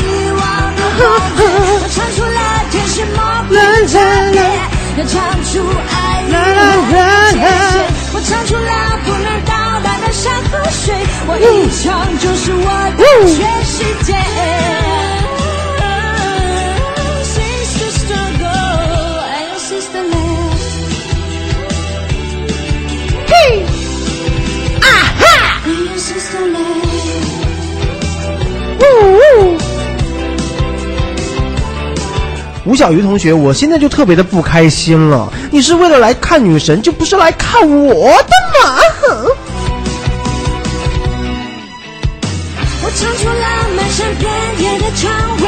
[0.01, 0.41] 遗忘
[0.75, 0.99] 的幻
[1.37, 1.39] 觉。
[1.81, 2.39] 我唱出了
[2.71, 3.17] 天使魔
[3.47, 3.93] 鬼的差
[4.31, 4.35] 别，
[4.97, 5.13] 也唱
[5.43, 5.51] 出
[5.89, 6.95] 爱与恨的
[7.31, 7.37] 界
[7.71, 7.73] 限。
[8.13, 8.71] 我唱出了
[9.05, 10.83] 不能到达的山和水，
[11.27, 11.83] 我一唱
[12.19, 12.67] 就是我
[12.97, 14.09] 的全世界。
[32.63, 35.33] 吴小鱼同学，我现在就特别的不开心了。
[35.51, 38.79] 你是为了来看女神，就不是来看我的吗？
[39.01, 39.27] 哼
[42.83, 45.45] 我唱出浪漫闪电夜的蔷薇，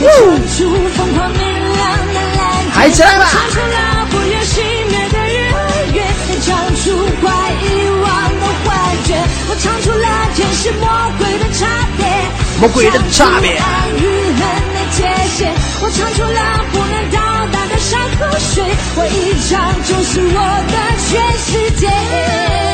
[0.00, 0.20] 也唱
[0.56, 0.58] 出
[0.96, 2.72] 疯狂明亮的蓝天。
[2.72, 5.38] 嗨起来吧唱出了不愿熄灭的热
[5.94, 6.84] 月，也唱出
[7.20, 7.24] 快
[7.62, 7.64] 遗
[8.02, 8.06] 忘
[8.38, 8.68] 的幻
[9.06, 9.08] 觉。
[9.48, 10.84] 我唱出了天使魔
[11.18, 11.39] 鬼的差别，
[12.60, 14.38] 魔鬼的差别爱与恨
[14.74, 15.54] 的界限。
[15.82, 18.62] 我唱出了不能到达的山和水，
[18.96, 20.74] 我一唱就是我的
[21.08, 22.69] 全世界。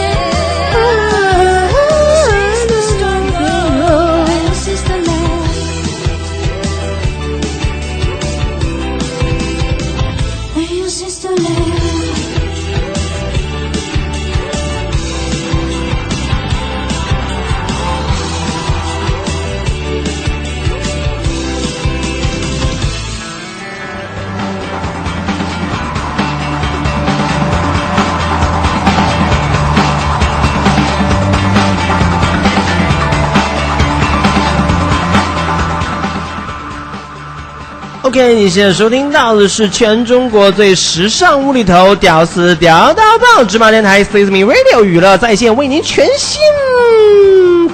[38.06, 46.40] OK，你现在收听到的是全中国最时尚、无厘头、屌丝、屌到爆芝麻电台 s e s m e Radio 娱乐在线为您全新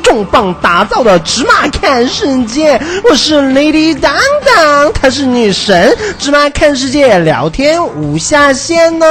[0.03, 2.81] 重磅打造的芝麻看世界。
[3.05, 4.17] 我是 Lady 当
[4.47, 9.07] 当，她是女神，芝麻看世界聊天无下限呢。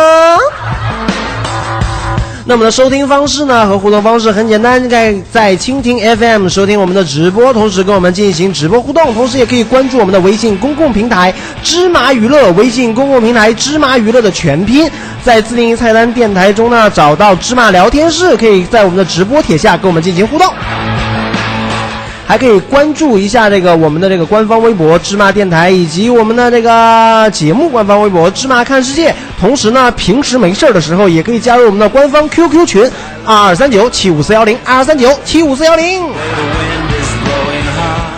[2.43, 14.89] 那我们的收听方式呢和互动方式很简单，在在蜻蜓 FM 收听我们的直播，同时跟我们进行直播互动，同时也可以关注我们的微信公共平台“芝麻娱乐”，微信公共平台“芝麻娱乐”的全拼，
[15.23, 20.47] 在自定义菜单电台中呢找到芝麻聊天室，可以在我们的直播帖下跟我们进行互动。
[22.31, 29.13] 还可以关注一下这个我们的这个官方微博芝麻电台，以及我们的这个节目官方微博芝麻看世界。
[29.37, 32.89] 同时呢，平时没事的时候也可以加入我们的官方 QQ 群
[33.25, 36.05] 二二三九七五四幺零二二三九七五四幺零。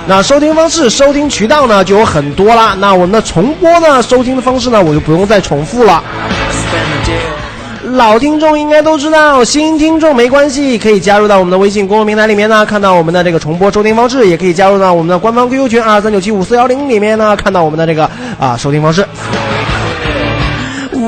[0.06, 2.78] 那收听方式、收听渠道呢就有很多啦。
[2.78, 6.04] 那我们的重播呢，收听的方式呢，我就不用再重复了。
[7.94, 19.08] 老听众应该都知道，新听众没关系，可以加入到我们的微信公众平台里面呢，看到我们的这个重播收听方式，也可以加入到我们的官方 QQ 群二三九七五四幺零里面呢，看到我们的这个啊收听方式。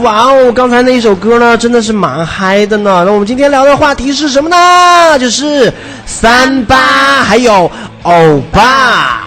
[0.04, 3.04] 哇哦，刚才那一首歌呢，真的是蛮嗨的呢。
[3.06, 5.18] 那我们今天聊的话题是什么呢？
[5.18, 5.74] 就是
[6.06, 6.78] 三八，
[7.24, 7.72] 还有
[8.04, 9.24] 欧巴。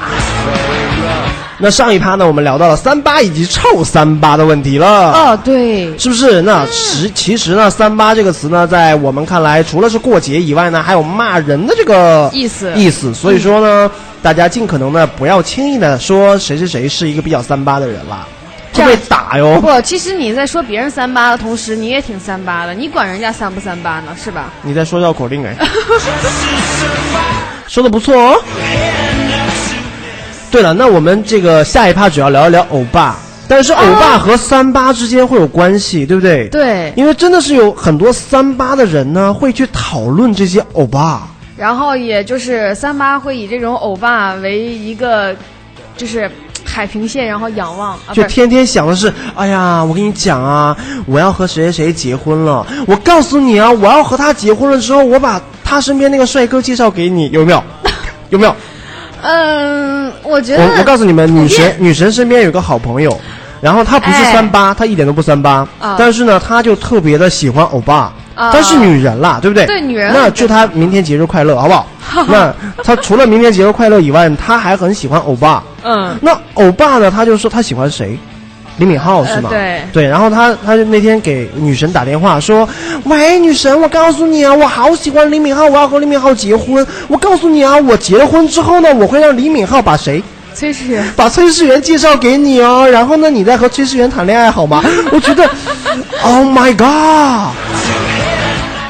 [1.60, 5.12] 那上一趴呢，我们聊到了三八以及臭三八的问题了。
[5.12, 6.40] 哦，对，是不是？
[6.42, 13.12] 那实其实呢，“三八”这个词呢，在我们看来，除了是过节以外呢，还有骂人的这个意思意思。
[13.12, 13.90] 所以说呢，
[14.22, 18.24] 大家尽可能的不要轻易的说谁谁谁是一个比较三八的人了，
[18.72, 19.60] 会被打哟。
[19.60, 24.52] 不，其实你在说别人三八的同时，你也挺三八的，你管人家三不三八呢，是吧？
[24.62, 25.56] 你在说绕口令哎，
[27.66, 28.40] 说的不错哦。
[30.50, 36.48] 对了，那我们这个下一趴主要聊一聊欧巴，但是欧巴和三八之间会有关系，对不对？
[36.48, 41.28] 对，因为真的是有很多三八的人呢，会去讨论这些欧巴。
[41.56, 45.36] 然后也就是三八会以这种欧巴为一个，
[45.96, 46.30] 就是
[46.64, 52.66] 海平线，然后仰望啊，就天天想的是，哎呀，我跟你讲啊，我要和谁谁谁结婚了。
[52.86, 57.62] 我告诉你啊，我要和他结婚了之后，我把他身边那个帅哥介绍给你，有没有？
[58.30, 58.54] 有没有？
[59.22, 63.20] 嗯，我觉得我我告诉你们，女神女神身边有个好朋友，
[63.60, 68.12] 然后她不是哎三八，她一点都不三八，啊但是呢，她就特别的喜欢欧巴。
[68.34, 69.66] 啊她是女人啦，对不对？
[69.66, 71.86] 对女人那祝她明天节日快乐，好不好？
[72.30, 72.54] 那
[72.84, 75.60] 她除了明天节日快乐以外，她还很喜欢欧巴。
[75.82, 78.16] 嗯，那欧巴呢，他就说他喜欢谁？
[78.78, 79.50] 李敏镐是吗？
[79.50, 82.68] 对对然后他他就那天给女神打电话说
[83.04, 86.86] ：“喂，女神，我告诉你啊，我好喜欢李敏镐，我要和李敏镐结婚。
[87.08, 90.22] 我告诉你啊，我结了婚之后呢，我会让李敏镐把谁？
[90.54, 94.82] 崔世元，把崔世元介绍给你哦，然后呢，你再和崔世元谈恋爱好吗？
[95.12, 95.48] 我觉得
[96.22, 97.54] ，Oh my God！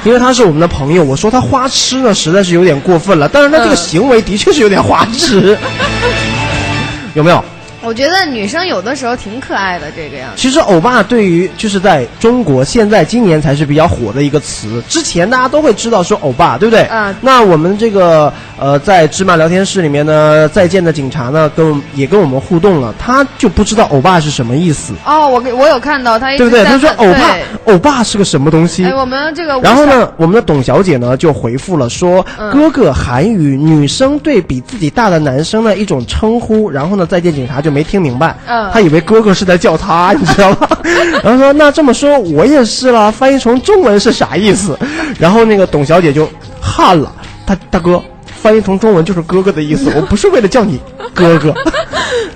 [0.05, 3.29] 因为他是我们的朋友，我说他花痴呢，实在是有点过分了。
[3.29, 5.58] 但是他这个嗯行为的确是有点花痴，
[7.15, 7.44] 有没有？
[7.81, 10.37] 我觉得女生有的时候挺可爱的，这个样子。
[10.37, 16.87] 其实欧巴对于就是在中国现在今年才是比较火的一个词，之前大家都会知道说欧巴，对不对？
[16.90, 26.64] 嗯那我们这个呃在芝麻聊天室里面呢，再见的警察呢跟我们也跟我们互动了，他就不知道欧巴是什么意思，哦，我给我有看到他一直对不对？
[26.64, 28.85] 他说欧巴，欧巴是个什么东西？
[28.85, 36.68] 哎，我们这个然后呢，我们的董小姐呢就回复了说，嗯哥哥韩语，女生对比自己大的男生的一种称呼。
[36.68, 40.69] 然后呢，再见警察就没听明白，嗯他以为哥哥是在叫他， 你知道吗？
[41.23, 44.79] 然后说那这么说我也是了，翻译成中文是啥意思？
[45.19, 46.29] 然后那个董小姐就
[46.60, 47.12] 汗了，
[47.46, 48.02] 大大哥。
[48.40, 50.79] 翻翻译成中文就是哥哥的意思， 我不是为了叫你
[51.12, 51.52] 哥哥。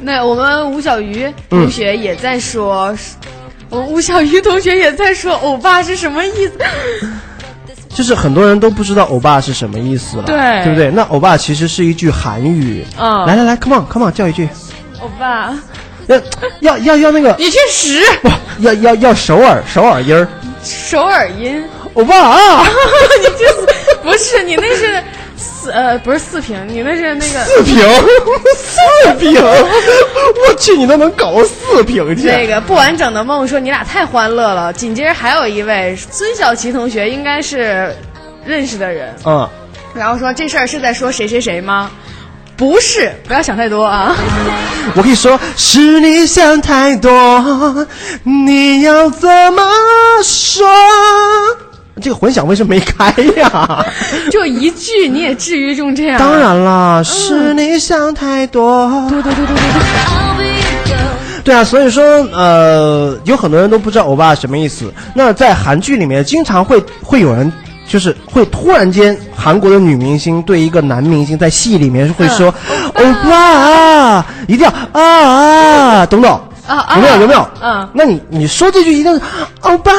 [0.01, 2.93] 那我们吴小鱼同学也在说，
[3.71, 6.53] 我们吴小鱼同学也在说，欧巴是什么意思？
[7.95, 10.91] 就是很多人都不知道欧巴是什么意思了，对对不对？
[10.91, 12.85] 那欧巴其实是一句韩语。
[12.99, 14.49] 嗯来来来，come on，come on，叫一句。
[15.03, 15.53] 欧巴，
[16.07, 16.21] 要
[16.61, 18.01] 要要要那个，你去死！
[18.23, 18.31] 不
[18.61, 20.29] 要要要首尔首尔音儿，
[20.63, 22.65] 首尔音，欧巴啊，
[23.21, 25.03] 你这是不是你那是
[25.37, 27.77] 四呃不是四平，你那是那个四平
[28.55, 32.29] 四平，我去，你都能搞到四平去？
[32.29, 34.73] 那个不完整的梦说你俩太欢乐了。
[34.73, 37.93] 紧接着还有一位孙小琪同学，应该是
[38.47, 39.49] 认识的人，嗯，
[39.95, 41.91] 然后说这事儿是在说谁谁谁吗？
[42.57, 44.15] 不是，不要想太多啊。
[44.95, 47.87] 我可以说是你想太多，
[48.23, 49.63] 你要怎么
[50.23, 50.67] 说？
[52.01, 53.85] 这个混响为什么没开呀？
[54.31, 56.19] 就一句你也至于用这样？
[56.19, 58.89] 当然啦，是你想太多。
[59.09, 59.73] 对对对对对对。
[60.07, 61.43] I'll be your girl.
[61.45, 64.93] 对啊，所以说呃，有很多人都不知道欧巴什么意思。
[65.15, 67.53] 那在韩剧里面，经常会会有人。
[67.93, 72.47] 就是会突然间，韩国的女明星对一个男明星在戏里面会说
[72.97, 75.03] “欧巴”，啊一定要啊
[76.01, 76.41] 啊，懂不懂？
[76.67, 77.21] 啊啊有没有？
[77.21, 77.47] 有没有？
[77.61, 79.21] 嗯那你你说这句一定是
[79.61, 79.93] “欧巴”，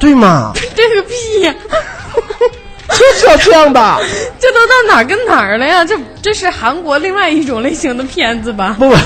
[0.00, 0.50] 对吗？
[0.74, 1.54] 这个屁呀！
[2.90, 3.98] 就是要这样的。
[4.40, 5.84] 这都到哪儿跟哪儿了呀？
[5.86, 8.74] 这这是韩国另外一种类型的片子吧？
[8.76, 8.96] 不不。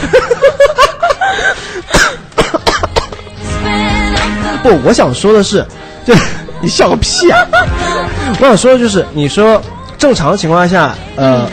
[4.62, 5.62] 不，我想说的是，
[6.05, 6.14] 就
[6.61, 7.46] 你笑个屁啊！
[8.40, 9.61] 我想说的就是，你说
[9.98, 11.48] 正常情况下，呃，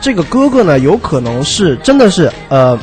[0.00, 2.78] 这个哥哥呢，有可能是真的是呃，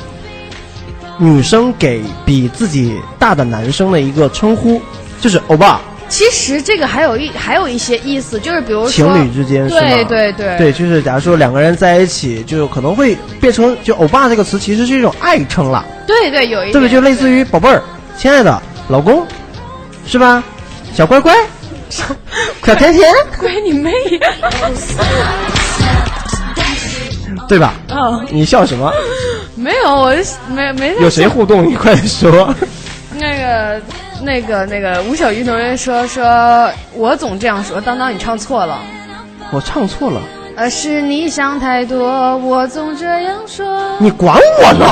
[1.17, 4.81] 女生给比自己大的男生的一个称呼，
[5.19, 5.79] 就是欧巴，
[6.09, 9.81] 其实这个还有一还有一些意思，就是比如说情侣之间是吗？
[9.81, 15.85] 对对对对，就是假如说两个人在一起，就可能会变成就欧巴这个词，其实是一种爱称了。
[16.07, 16.89] 对对有一对不对？
[16.89, 17.81] 就类似于宝贝儿、
[18.17, 19.25] 亲爱的、老公，
[20.05, 20.43] 是吧？
[20.93, 21.33] 小乖乖、
[21.89, 22.05] 小
[22.75, 24.29] 甜甜，乖你妹呀！
[27.47, 27.73] 对吧？
[27.89, 28.91] 哦，你笑什么？
[29.55, 31.65] 没有，我是没没有谁互动？
[31.67, 32.53] 你快点说。
[33.15, 33.81] 那个
[34.21, 38.77] 那个那个吴小鱼同学说说，我总这样说，当当你唱错了。
[39.51, 40.21] 我唱错了，
[40.55, 43.65] 呃，是你想太多，我总这样说。
[43.99, 44.85] 你管我呢？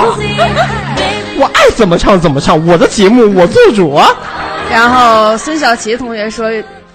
[1.40, 4.10] 我爱怎么唱怎么唱，我的节目我做主啊！
[4.72, 6.50] 然后孙小琪同学说，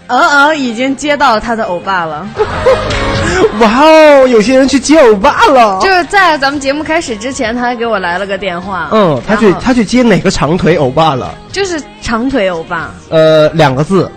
[0.06, 2.26] 嗯嗯，已经接到他的欧巴了。
[3.60, 5.78] 哇哦，有些人去接欧巴了。
[5.80, 8.88] 就是在咱们节目开始之前，他还给我来了个电话。
[8.92, 11.34] 嗯，他去他去接哪个长腿欧巴了？
[11.52, 14.10] 就是长腿欧巴，呃，两个字，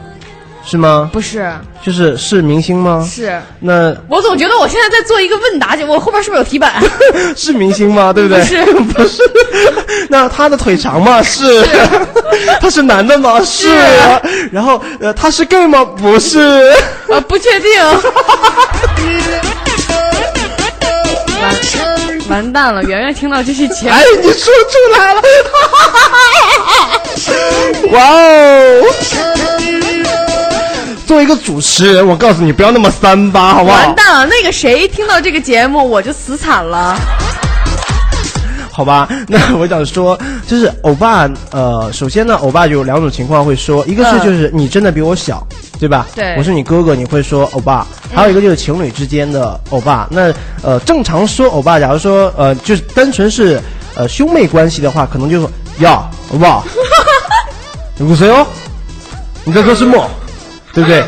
[0.70, 1.10] 是吗？
[1.14, 1.50] 不是
[1.82, 3.02] 就是是明星吗？
[3.10, 3.42] 是。
[3.62, 6.74] 那我总觉得我现在在做一个问答节目，我后边是不是有题板？
[7.38, 8.12] 是明星吗？
[8.14, 8.40] 对不对？
[8.40, 9.22] 不是 不是。
[10.10, 11.22] 那他的腿长吗？
[11.24, 11.64] 是。
[12.60, 13.42] 他是男的吗？
[13.44, 13.70] 是。
[14.52, 15.86] 然后呃，他是 gay 吗？
[15.86, 16.74] 不是。
[17.08, 17.70] 呃，不确定。
[21.40, 21.54] 完
[22.30, 22.84] 完蛋了！
[22.84, 25.22] 圆圆听到这些节目哎，，你说出来了！
[27.92, 28.82] 哇哦！
[31.08, 33.96] 作为一个主持人，我告诉你，不要那么三八，好不好完？
[33.96, 34.26] 蛋了！
[34.26, 37.00] 那个谁听到这个节目，我就死惨了。
[38.70, 45.42] 好吧， 那我想说，就是欧巴，呃，首先呢，欧巴有两种情况会说，一个是嗯就是你真的比我小，
[45.80, 46.06] 对吧？
[46.14, 50.10] 对我是你哥哥，你会说欧巴；还有一个就是情侣之间的欧巴。
[50.12, 53.58] 那呃，正常说欧巴，假如说呃，就是单纯是
[53.96, 55.50] 呃兄妹关系的话，可能就说
[55.80, 56.04] 呀，
[56.34, 56.62] 欧巴，
[57.98, 58.46] 你谁哦？
[59.46, 60.06] 你在说什么？
[60.78, 61.04] 对不对？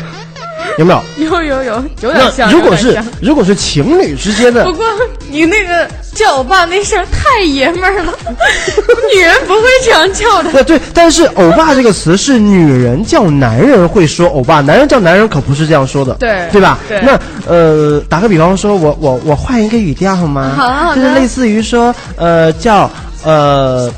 [0.78, 1.02] 有没有？
[1.30, 2.50] 有有有，有点像。
[2.50, 4.84] 那如果是如果是情侣之间的不，过
[5.28, 8.12] 你那个叫欧巴那声太爷们儿了，
[9.14, 10.50] 女人不会这样叫的。
[10.52, 16.78] 那对，但是“欧巴”这个词是女人叫男人会说“欧巴”，男人叫男人可不是这样说的，对对吧？
[16.88, 20.52] 对那呃，打个比方说，我我我换一个语调好吗？
[20.56, 22.90] 好好的就是类似于说，呃，叫
[23.24, 23.90] 呃，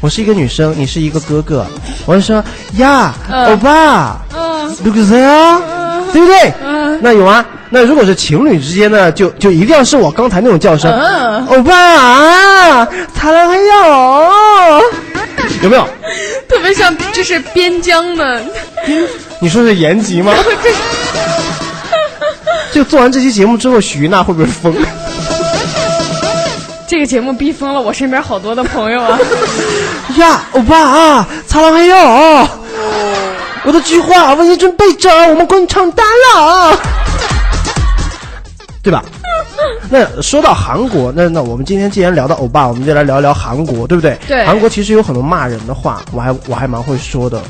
[0.00, 1.66] 我是一个女生，你是一个哥哥，
[2.04, 2.42] 我就说
[2.76, 4.20] 呀，嗯欧巴，
[4.84, 5.60] 六个字啊，
[6.12, 6.52] 对不对？
[7.00, 7.44] 那有啊。
[7.68, 10.88] 那如果是情侣之间呢，就就一定要是我刚才那种叫声，
[11.48, 14.82] 欧巴啊，擦亮黑曜，
[15.62, 15.84] 有没有？
[16.48, 18.40] 特别像，这是边疆的。
[19.40, 20.32] 你说是延吉吗？
[22.72, 24.72] 就做完这期节目之后，许娜会不会疯？
[26.86, 29.18] 这个节目逼疯了我身边好多的朋友啊。
[30.18, 32.48] 呀，欧巴啊，擦亮黑曜。
[33.66, 36.78] 我的菊花为你准备着，我们滚床单了啊！
[38.82, 39.02] 对吧？
[39.90, 44.16] 那说到韩国，那那我们今天既然聊到欧巴，我们就来聊一聊韩国，对不对？
[44.28, 47.42] 对韩国其实有很多骂人的话，我还我还蛮会说的，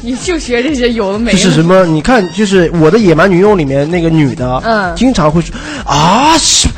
[0.00, 1.44] 你就学这些有的没就的。
[1.44, 1.84] 是什么？
[1.86, 5.52] 你看，就是《我的野蛮女友》里面那个女的，嗯经常会说
[5.84, 6.68] 啊，是，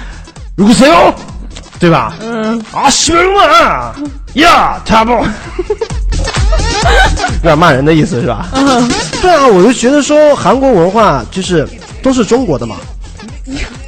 [0.57, 1.13] 如果谁哦，
[1.79, 2.15] 对吧？
[2.23, 3.95] 嗯，啊，是嘛
[4.35, 5.13] 呀，他不，
[7.37, 8.49] 有点骂人的意思是吧？
[8.55, 8.89] 嗯，
[9.21, 11.67] 对啊，我就觉得说韩国文化就是
[12.03, 12.77] 都是中国的嘛，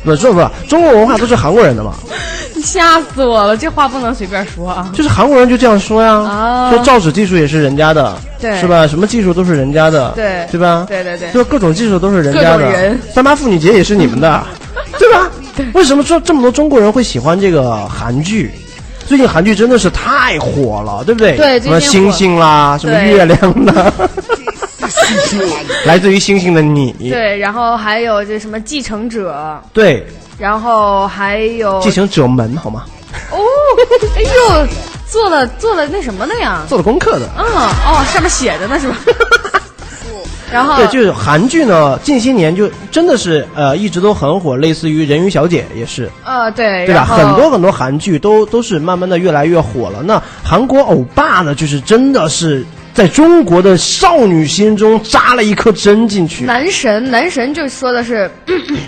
[0.04, 1.94] 不是不是中国文化都是韩国人的嘛，
[2.54, 4.90] 你吓死我了，这话不能随便说啊。
[4.94, 8.86] 就是韩国人就这样说呀，啊说造纸技术也是人家的，对是吧？
[8.86, 10.84] 什么技术都是人家的，对对吧？
[10.88, 12.96] 对对对就各种技术都是人家的。
[13.14, 14.42] 三八妇女节也是你们的，
[14.98, 15.30] 对吧？
[15.74, 18.50] 为什么说这么多中国人会喜欢这个韩剧？
[19.06, 21.36] 最近韩剧真的是太火了，对不对？
[21.36, 23.92] 对什么星星啦，什么月亮啦，
[25.84, 30.06] 来自于星星的你，对，然后还有这什么继承者，对，
[30.38, 32.84] 然后还有继承者们好吗？
[33.30, 33.38] 哦，
[34.16, 34.66] 哎呦，
[35.06, 36.62] 做了做了那什么的呀？
[36.68, 37.28] 做了功课的。
[37.38, 38.96] 嗯，哦，上面写着呢是吧？
[40.54, 47.04] 然后对，就是韩剧呢，近些年就真的是呃一直都很火，类似于《人鱼小姐》也是，呃对，对吧？
[47.04, 50.02] 很多很多韩剧都都是慢慢的越来越火了。
[50.02, 56.44] 那韩国欧巴呢，就是真的是在中国的少女心中扎了一颗针进去。
[56.44, 58.30] 男神男神就说的是，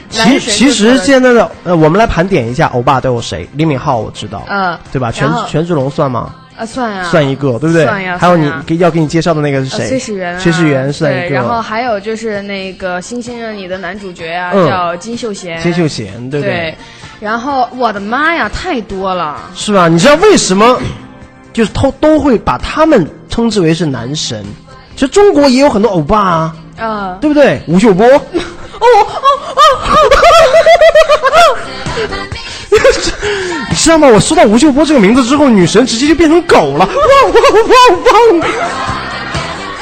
[0.09, 3.49] 其其实现在的呃，我们来盘点一下欧巴都有谁？
[3.55, 5.11] 李敏镐我知道，呃对吧？
[5.11, 6.33] 权权志龙算吗？
[6.57, 7.85] 啊算啊算一个，对不对？
[7.85, 9.89] 算呀还有你给要给你介绍的那个是呃谁？
[9.91, 11.35] 崔始源啊，崔始源算一对，个。
[11.35, 15.61] 然后还有就是那个《星星的你》的男主角啊，嗯叫金秀贤。
[15.63, 16.75] 金秀贤，对不对？
[17.21, 19.41] 然后我的妈呀，太多了。
[19.55, 19.89] 是吧？
[19.89, 20.79] 你知道为什么
[21.53, 24.45] 就是都都会把他们称之为是男神？
[24.95, 27.61] 其实中国也有很多欧巴啊，啊，对不对？
[27.67, 28.21] 吴秀波， 哦
[28.81, 29.61] 哦哦
[33.71, 34.09] 你知道吗？
[34.09, 38.49] 我说到吴秀波这个名字之后，女神直接就变成狗了，汪汪汪汪，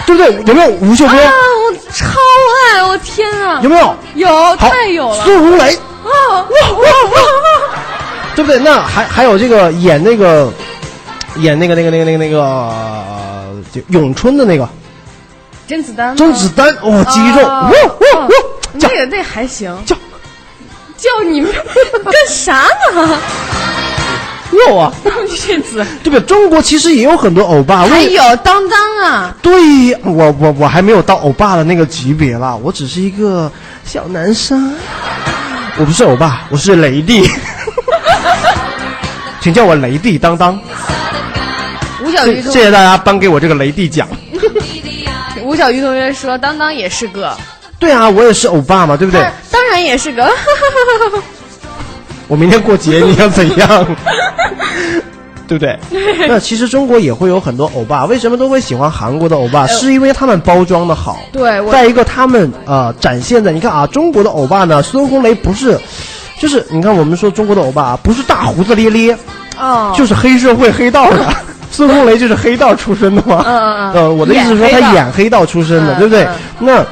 [0.06, 0.32] 对不对？
[0.46, 1.18] 有没有吴秀波？
[1.18, 1.32] 啊！
[1.64, 2.06] 我超
[2.74, 3.60] 爱，我天啊！
[3.62, 3.96] 有没有？
[4.14, 5.24] 有，太有了。
[5.24, 7.20] 苏红雷，啊哇哇哇！
[8.34, 8.58] 对不对？
[8.58, 10.52] 那还还有这个演那个
[11.36, 14.68] 演那个那个那个那个那个呃就咏春的那个
[15.66, 18.28] 甄子丹，甄子丹，哦，肌肉，啊哇哇哇，
[18.78, 19.96] 叫那个那还行，叫
[20.96, 22.54] 叫你们干啥
[22.94, 23.18] 呢？
[24.68, 24.92] 肉啊！
[25.34, 26.20] 骗子，对不对？
[26.20, 33.50] 中国其实也有很多欧巴，还有当当啊，对我我我还没有到欧巴的那个级别啦，我只是一个
[33.84, 34.72] 小男生，
[35.76, 37.28] 我不是欧巴，我是雷弟，
[39.40, 40.56] 请叫我雷弟当当。
[42.04, 44.06] 吴小鱼同谢谢谢大家颁给我这个雷弟奖。
[45.42, 47.36] 吴小鱼同学说当当也是个，
[47.84, 49.20] 对啊，我也是欧巴嘛，对不对
[49.50, 49.62] 当？
[49.70, 50.26] 然也是个，
[52.28, 53.86] 我明天过节你要怎样？
[55.46, 55.78] 对不对？
[56.26, 59.66] 那其实中国也会有很多欧巴，为什么都会喜欢韩国的欧巴？
[59.66, 61.18] 是因为他们包装的好。
[61.32, 65.78] 对我再一个，他们呃展现的，你看啊，中国的欧巴呢，孙红雷不是，
[66.40, 69.18] 就是你看我们说中国的欧巴啊，不是大胡子咧咧，
[69.60, 71.26] 哦，就是黑社会黑道的。
[71.70, 73.42] 孙红雷就是黑道出身的嘛。
[73.44, 76.30] 嗯嗯嗯呃，我的意思是说他演黑道出身的，嗯对不对嗯？
[76.60, 76.86] 那。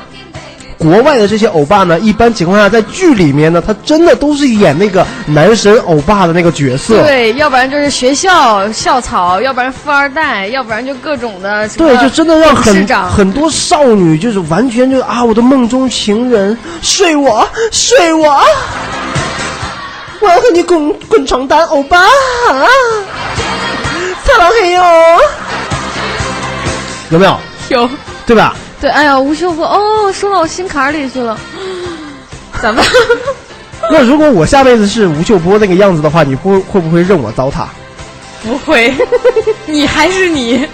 [0.83, 7.01] 国外的这些欧巴呢，一般情况下在剧里面呢，他真的都是演那个男神欧巴的那个角色。
[7.05, 18.43] 对，要不然就是学校校草，要不然富二代，要不然就各种的对，就真的让很很多少女就是完全就啊，我的梦中情人，睡我，睡我，
[20.20, 22.66] 我要和你滚滚床单，欧巴，啊
[24.24, 24.83] 擦老黑哟，
[27.11, 27.39] 有没有？
[27.68, 27.89] 有
[28.26, 28.55] 对吧？
[28.83, 31.39] 对，哎呀，吴秀波哦，说到我心坎里去了，
[32.61, 32.85] 咋办？
[33.93, 37.64] 那如果我下辈子是吴秀波那个样子的话，你会会不会认我糟蹋？
[38.43, 38.93] 不会，
[39.66, 40.68] 你还是你，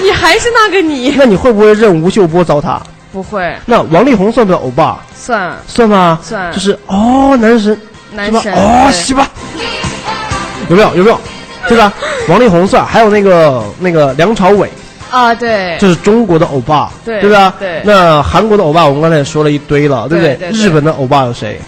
[0.00, 2.78] 你还是那个你，那你会不会认吴秀波糟蹋？
[3.12, 5.00] 不会那王力宏算不算欧巴？
[5.16, 6.20] 算算吗？
[6.22, 7.76] 算就是哦，男神，
[8.12, 9.28] 男神哦，对是吧？
[10.68, 10.94] 有没有？
[10.96, 11.20] 有没有？
[11.68, 11.92] 对吧？
[12.28, 14.70] 王力宏算，还有那个那个梁朝伟，
[15.14, 17.54] 啊，对，这是中国的欧巴，对对吧？
[17.60, 17.80] 对。
[17.84, 20.34] 那韩国的欧巴，我们刚才也说了一堆了，对不对？
[20.34, 21.60] 对对日本的欧巴有谁？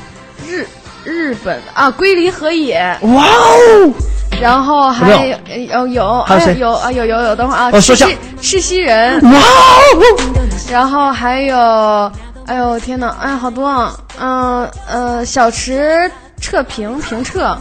[0.48, 0.66] 日
[1.04, 3.92] 日本啊，龟梨和也，哇哦！
[4.40, 5.86] 然后还有有？
[5.86, 9.38] 有有还有啊有有有，等会儿啊，哦说下赤西赤西仁，哇哦！
[10.70, 11.56] 然后还有，
[12.46, 17.56] 哎呦天呐，哎好多啊，嗯呃小池彻平平彻，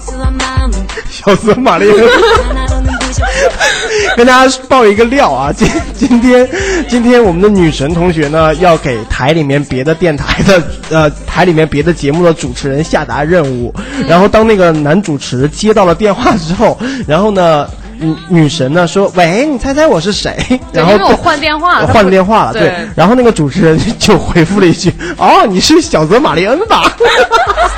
[1.09, 1.89] 小泽玛丽。
[1.91, 2.05] 恩。
[4.17, 6.47] 跟大家爆一个料啊，今今天
[6.87, 13.73] 今天我们的女神同学呢，要给台里面别的电台的呃台里面别的节目的主持人下达任务，
[14.07, 17.67] 然后当那个男主持接到了电话之后，然后呢。
[17.97, 20.35] 女女神呢说：“喂，你猜猜我是谁？”
[20.73, 22.75] 然后我换电话了他换不电话了，对对。
[22.93, 26.93] 然后那个主持人就回复了一句：“哦，你是小泽玛丽恩吧？”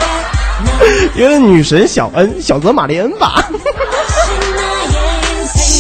[1.16, 3.48] 因为女神小恩，小泽玛丽恩吧？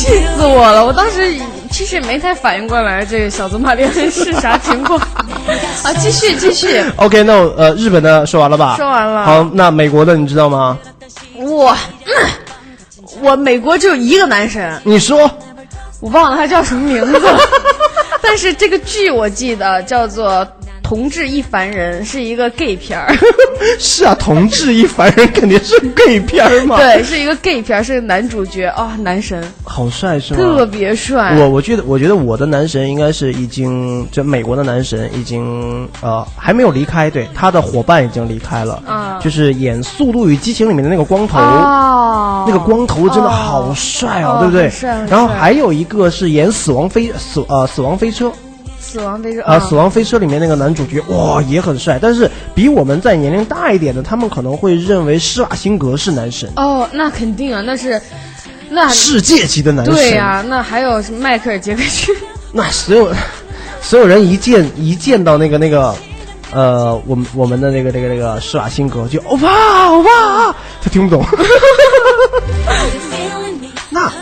[0.08, 0.86] 气死我了！
[0.86, 1.34] 我当时
[1.72, 4.99] 其实也没太反应过来，这个小泽玛丽恩是啥情况
[5.84, 5.93] 啊？
[5.99, 8.76] 继续继续，OK，那我呃，日本的说完了吧？
[8.78, 10.78] 说完了好，那美国的你知道吗？
[11.36, 11.72] 我、
[12.05, 12.14] 嗯
[13.22, 15.30] 我美国只有一个男神，你说
[15.99, 17.20] 我忘了他叫什么名字，
[18.22, 20.45] 但是这个剧我记得叫做
[20.88, 23.14] 《同志一凡人》，是一个 gay 片儿。
[23.78, 26.78] 是啊，同志一凡人肯定是 gay 片儿嘛。
[26.80, 30.40] 对，是一个 gay 片儿，是个男主角啊、男神，好帅是吗？
[30.40, 31.36] 特别帅。
[31.38, 44.72] 我我觉得，我觉得我的男神应该是已经，就美国的男神已经呃还没有离开，对，他的伙伴已经离开了，嗯就是演《速度与激情》里面的那个光头，哦，那个光头真的好帅哦，哦对不对？
[45.10, 48.28] 然后还有一个是演《死亡飞死呃死亡飞车》
[48.88, 58.02] 死亡飞车啊，《死亡飞车》里面那个男主角哇也很帅，但是比我们在年龄大一点的，他们可能会认为施瓦辛格是男神，哦，那肯定啊，那是
[58.70, 59.94] 那世界级的男神。
[59.94, 62.16] 对呀、那还有什么迈克尔杰克逊？
[62.54, 63.12] 那所有
[63.82, 65.94] 所有人一见一见到那个那个，
[66.54, 71.26] 呃，我们我们的那个那个那个施瓦辛格就欧巴欧巴，他听不懂。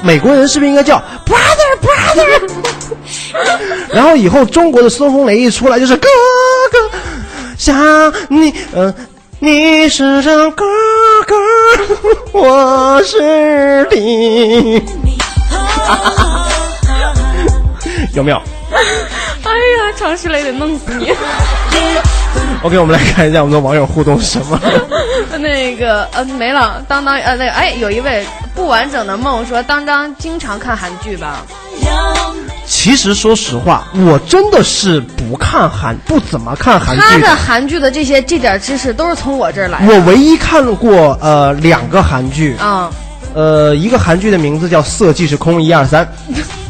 [0.04, 2.50] 美国人是不是应该叫 brother brother？
[3.92, 6.08] 然后以后中国的孙红雷一出来就是哥
[6.72, 6.78] 哥，
[7.58, 8.94] 想你，嗯、
[9.40, 10.66] 你是这哥
[11.28, 11.36] 哥，
[12.40, 14.82] 我是你，
[18.14, 18.42] 有没有？
[19.44, 21.14] 哎呀，常石磊得弄死你！
[22.64, 24.60] OK，我们来看一下我们的网友互动什么。
[25.40, 28.26] 那个呃没了，当当呃那个哎，有一位
[28.56, 31.46] 不完整的梦说，当当经常看韩剧吧？
[32.66, 37.36] 其实说实话，我真的是不看韩，不怎么看韩剧他的。
[37.36, 39.94] 韩剧的这些这点知识都是从我这儿来的。
[39.94, 42.90] 我唯一看过呃两个韩剧，啊、
[43.36, 46.08] 呃一个韩剧的名字叫《色即是空》，一二三。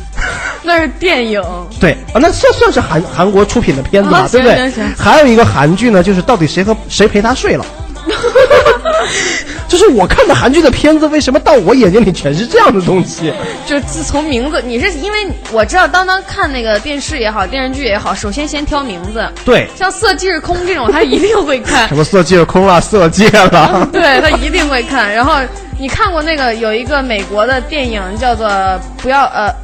[0.66, 1.42] 那是电影。
[1.80, 4.72] 对啊，那算算是韩韩国出品的片子吧，啊对不对？
[4.98, 7.66] 还有一个韩剧呢，就是到底谁和谁陪他睡了。
[9.68, 13.34] 就是我看的韩剧的片子，为什么到我眼睛里全是这样的东西？
[13.66, 19.28] 就自从名字，你是因为我知道当当看那个电视也好，电视剧也好，首先先挑名字。
[19.44, 21.98] 对，像《色即是空》这种，他一定会看 什。
[21.98, 23.88] 么色戒空了，色戒了。
[23.92, 25.12] 对他一定会看。
[25.12, 25.34] 然后
[25.80, 28.48] 你看过那个有一个美国的电影叫做
[29.02, 29.56] 《不要呃呃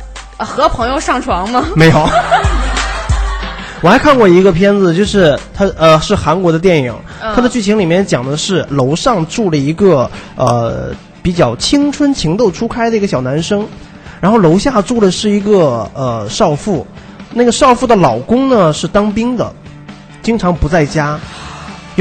[0.43, 1.65] 和朋友上床》吗？
[1.75, 2.09] 没有。
[3.81, 7.33] 我还看过一个片子，就是它呃是韩国的电影，嗯。
[7.35, 10.91] 它的剧情里面讲的是楼上住了一个呃
[11.23, 13.67] 比较青春情窦初开的一个小男生，
[14.19, 16.85] 然后楼下住的是一个呃少妇，
[17.33, 19.51] 那个少妇的老公呢是当兵的，
[20.21, 21.19] 经常不在家，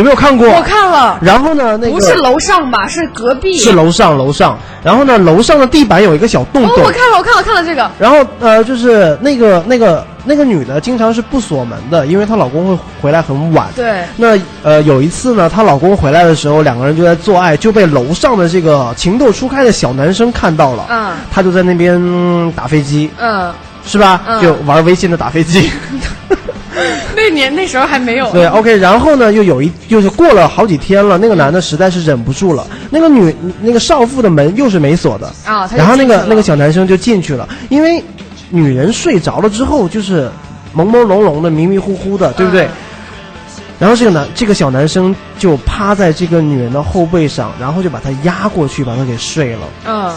[0.00, 0.48] 有没有看过？
[0.48, 3.58] 我看了，然后呢，那个不是楼上吧，是隔壁。
[3.58, 7.90] 是楼上楼上，然后呢楼上的地板有一个小洞哦，洞，我看了，我看了，看了这个。
[7.98, 13.68] 然后呃，就是那个那个那个女的经常是不锁门的，因为她老公会回来很晚。
[13.76, 20.86] 对那呃有一次呢，她老公回来的时候，两个人就在做爱，就被楼上的这个情窦初开的小男生看到了。
[20.88, 23.52] 嗯他就在那边、嗯打飞机，嗯，
[23.84, 24.22] 是吧？
[24.26, 25.70] 嗯就玩微信的打飞机。
[27.16, 28.30] 那年那时候还没有。
[28.32, 35.32] 对，OK，然后呢，又有一，就是过了好几天了，那个男的实在是忍不住了，那个女那个少妇的门又是没锁的，
[35.76, 38.02] 然后那个那个小男生就进去了，因为
[38.50, 40.30] 女人睡着了之后就是
[40.76, 42.64] 朦朦胧胧的、迷迷糊糊的，对不对？
[42.64, 42.70] 嗯
[43.80, 49.60] 然后这个男这个小男生就趴在这个女人的后背上，然后就把她压过去，把她给睡了。
[49.86, 50.14] 嗯，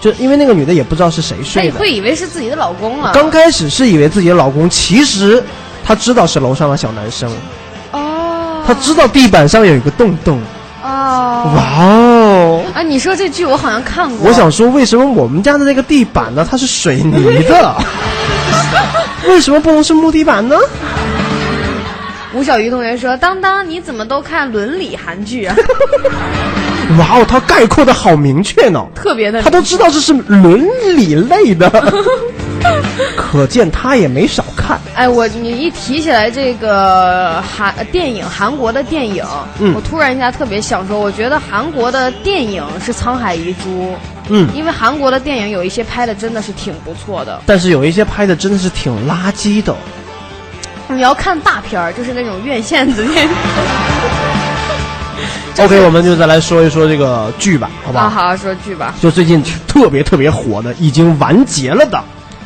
[0.00, 3.12] 就因为那个女的也不知道是谁睡的，也会以为是自己的老公了。
[3.14, 5.40] 刚开始是以为自己的老公，其实
[5.84, 7.30] 她知道是楼上的小男生。
[7.92, 10.40] 哦，他知道地板上有一个洞洞。
[10.82, 12.62] 哦，哇哦！
[12.74, 14.28] 啊，你说这剧我好像看过。
[14.28, 16.46] 我想说，为什么我们家的那个地板呢？
[16.50, 17.76] 它是水泥的，
[19.28, 20.56] 为什么不能是木地板呢？
[22.34, 25.54] 吴小鱼同学说：“当当，你怎么都看伦理韩剧啊？
[26.98, 30.66] 哇哦，他概括的好明确呢，特别的，他都知道这是伦
[30.96, 31.70] 理类的，
[33.16, 34.78] 可见他也没少看。
[34.94, 39.24] 哎，我你一提起来这个韩呃电影，韩国的电影，
[39.60, 43.94] 嗯我突然一下特别想说，我觉得韩国的电影是沧海遗珠，
[44.28, 47.40] 嗯，因为韩国的电影有一些拍的真的是挺不错的。
[47.46, 49.74] 但是有一些拍的真的是挺垃圾的。
[50.88, 53.30] 你要看大片儿，就是那种院线子电影。
[55.58, 58.22] OK，我们就再来说一说这个剧吧，好不啊，好？
[58.22, 58.92] 好好说剧吧。
[59.00, 62.02] 就最近特别特别火的，已经完结了的。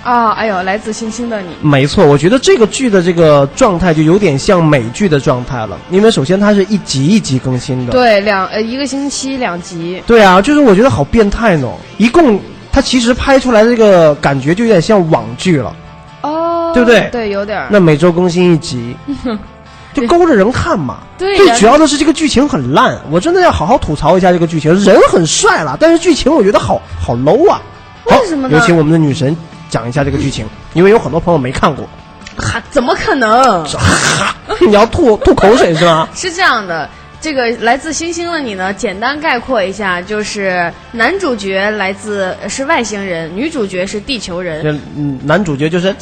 [0.08, 1.48] 啊，哎呦，来自星星的你。
[1.60, 7.92] 没错，我觉得这个剧的这个状态就有点像美剧的状态了，因为首先它是一集一集更新的。
[7.92, 10.02] 对，两呃一个星期两集。
[10.06, 11.68] 对啊，就是我觉得好变态呢。
[11.98, 12.40] 一共
[12.72, 15.76] 它其实拍出来的这个感觉就有点像网剧了，
[16.22, 17.66] 哦，对不对对，有点。
[17.68, 18.96] 那每周更新一集，
[19.92, 21.00] 就勾着人看嘛。
[21.18, 24.74] 对呀最主要的是这个剧情很烂，我真的要好好吐槽一下这个剧情。
[24.82, 27.60] 人很帅了，但是剧情我觉得好好 low 啊。
[28.06, 29.36] 为什么呢有请我们的女神
[29.68, 31.88] 讲一下这个剧情，因为有很多朋友没看过。
[32.36, 33.64] 哈，怎么可能？
[33.66, 36.08] 哈 你要吐吐口水是吗？
[36.14, 36.88] 是这样的，
[37.20, 44.62] 这个来自星星的你呢，简单概括一下，就是男主角来自是外星人，女主角是地球人。
[44.62, 45.94] 这嗯男主角就是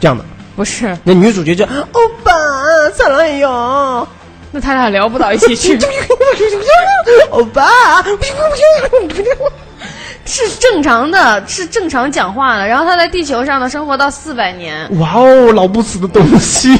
[0.00, 0.24] 这样的，
[0.56, 2.32] 不是，那女主角就欧巴
[2.94, 4.06] 再来哟，
[4.50, 5.78] 那他俩聊不到一起去。
[7.30, 8.02] 欧巴，
[10.24, 12.66] 是正常的，是正常讲话的。
[12.66, 14.88] 然后他在地球上呢生活到四百年。
[14.98, 16.70] 哇哦，老不死的东西。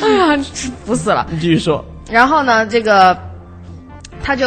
[0.00, 0.44] 哎 呀，
[0.84, 1.26] 服死了。
[1.30, 3.16] 你继续说，然后呢，这个
[4.22, 4.46] 他就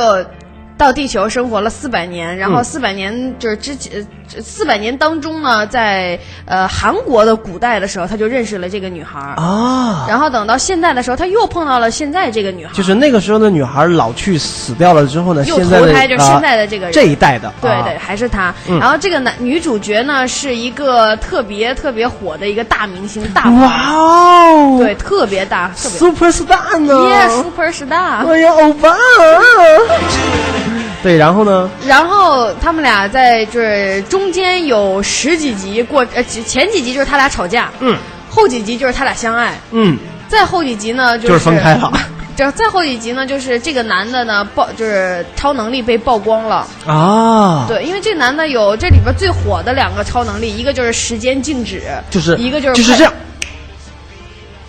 [0.77, 4.05] 到地球生活了四百年，然后嗯四百年就是之前
[4.41, 9.35] 四百年当中呢，在呃韩国的古代的时候，他就认识了这个女孩儿。
[9.35, 16.93] 啊，然后等到现在的时候，他又碰到了现在这个女孩儿，就是那个时候的女孩老去死掉了之后呢，又投胎就是啊现在的这个人。
[16.93, 18.53] 这一代的，啊对对，还是他。
[18.67, 25.97] 嗯然后这个男女主角呢，是一个特别特别火的一个大明星，大哇哦，对，特别大，特别。
[25.97, 27.09] ，super star 呢？
[27.09, 28.27] 耶，super star。
[28.27, 28.95] 哎呀，欧巴。
[31.05, 31.69] 对，然后呢？
[31.85, 37.95] 然后他们俩在就是中间有十几集过，呃，前前几集就是他俩吵架，嗯
[38.27, 41.93] 后几集就是他俩相爱，嗯，再后几集呢就就是分开了。
[42.35, 46.67] 这再后几集呢，就是这个男的呢曝就是超能力被曝光了。
[46.87, 53.13] 啊，对，因为这男的有这里边最火的两个超能力，一个就是时间静止，就是一个就是就是这样，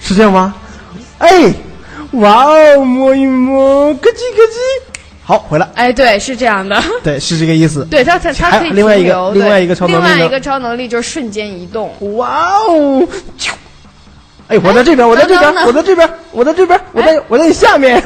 [0.00, 0.54] 是这样吗？
[1.16, 1.50] 哎，
[2.12, 4.85] 哇哦，摸一摸，咯叽咯叽，
[5.28, 5.68] 好，回来。
[5.74, 6.80] 哎，对，是这样的。
[7.02, 7.84] 对，是这个意思。
[7.86, 11.92] 对他，他他可以另外一个另外一个超能力呢另外一个超能力就是瞬间移动。
[12.16, 13.04] 哇哦！
[14.46, 18.00] 哎，我在这边，我在这边我在这边，我在这边，我在我在你下面。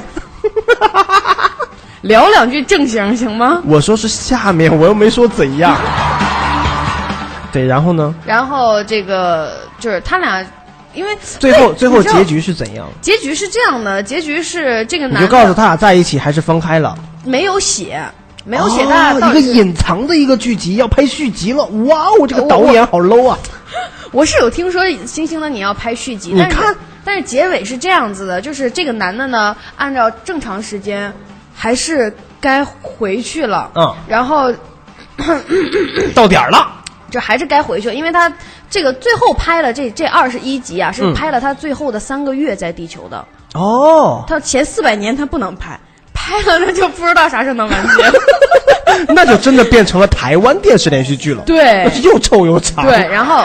[2.01, 3.61] 聊两句正形行吗？
[3.67, 5.77] 我说是下面，我又没说怎样。
[7.53, 8.15] 对，然后呢？
[8.25, 10.43] 然后这个就是他俩，
[10.95, 12.89] 因为最后最后结局是怎样？
[13.03, 16.97] 结局是这样的，结局是这个你男的就告诉他俩在一起还是分开了？
[17.25, 18.03] 没有写，
[18.45, 21.65] 没有写他俩到哦，一个隐藏的一个剧集要拍续集了。
[21.65, 23.39] 哇哦，这个导演好 low 啊！
[24.13, 31.13] 我是有听说《星星的你》要拍续集，但是但是结尾是这样子的，就是这个男的呢，按照正常时间
[31.55, 34.53] 还是该回去了，嗯然后
[36.15, 36.77] 到点儿了。
[37.11, 38.33] 就还是该回去了，因为他
[38.71, 45.81] 这个最后拍了这这二十一集啊，是嗯拍了他最后的三个月在地球的，哦，他前四百年他不能拍，
[46.31, 48.13] 拍了那就不知道啥时候能完结了。
[49.15, 51.43] 那就真的变成了台湾电视连续剧了。
[51.47, 52.87] 对那是又臭又长。
[52.87, 53.45] 对，然后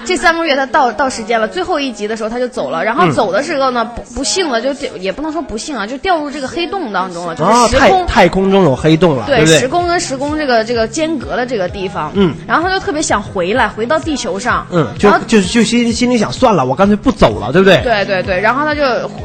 [0.06, 8.06] 这三个月他到到时间了，最后一集的时候他就走了，然后嗯走的时候呢，不不幸了就掉，也不能说不幸啊，就掉入这个黑洞当中了，就是时空。
[8.06, 9.68] 太空中有黑洞了，对不时？
[9.68, 17.80] 空跟时空这个这个间隔的这个地方，嗯然后他就特别想回来，回到地球上，嗯，就就就心心里想，算了，我干脆不走了，对不对？
[17.82, 18.82] 对对对，然后他就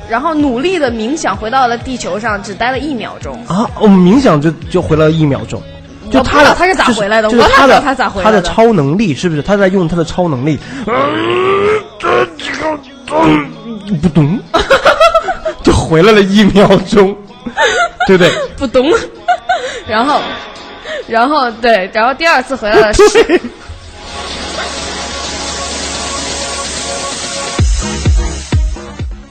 [0.07, 5.61] 然后努力的冥想，回到了地球上，只待了一秒钟，啊，我们冥想就就回了一秒钟。
[6.11, 9.41] 就他的他是咋回来的就是他的他咋回来的他的超能力是不是？
[9.41, 10.59] 他在用他的超能力，
[14.01, 14.39] 不懂，
[15.63, 17.15] 就回来了一秒钟，
[18.07, 18.31] 对不对？
[18.57, 18.89] 不懂，
[19.87, 20.21] 然后
[21.07, 23.41] 然后对，然后第二次回来了是。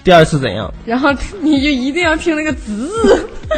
[0.02, 0.72] 第二次怎样？
[0.84, 1.10] 然后
[1.40, 2.90] 你就一定要听那个滋。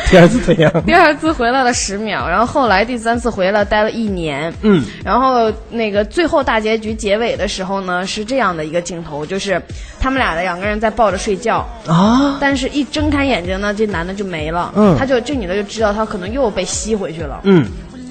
[0.10, 0.72] 第二次怎样？
[0.86, 4.52] 第二次回来了十秒，然后后来第三次回来待了一年。
[4.62, 9.60] 嗯，然后那个最后大结局结尾的时候呢，是这样的一个镜头，就是
[9.98, 14.72] 他们俩的两个人在抱着睡觉，啊，但是一睁开眼睛呢，这男的就没了。
[14.76, 17.40] 嗯他就这女的就知道他可能又被吸回去了。
[17.42, 17.66] 嗯，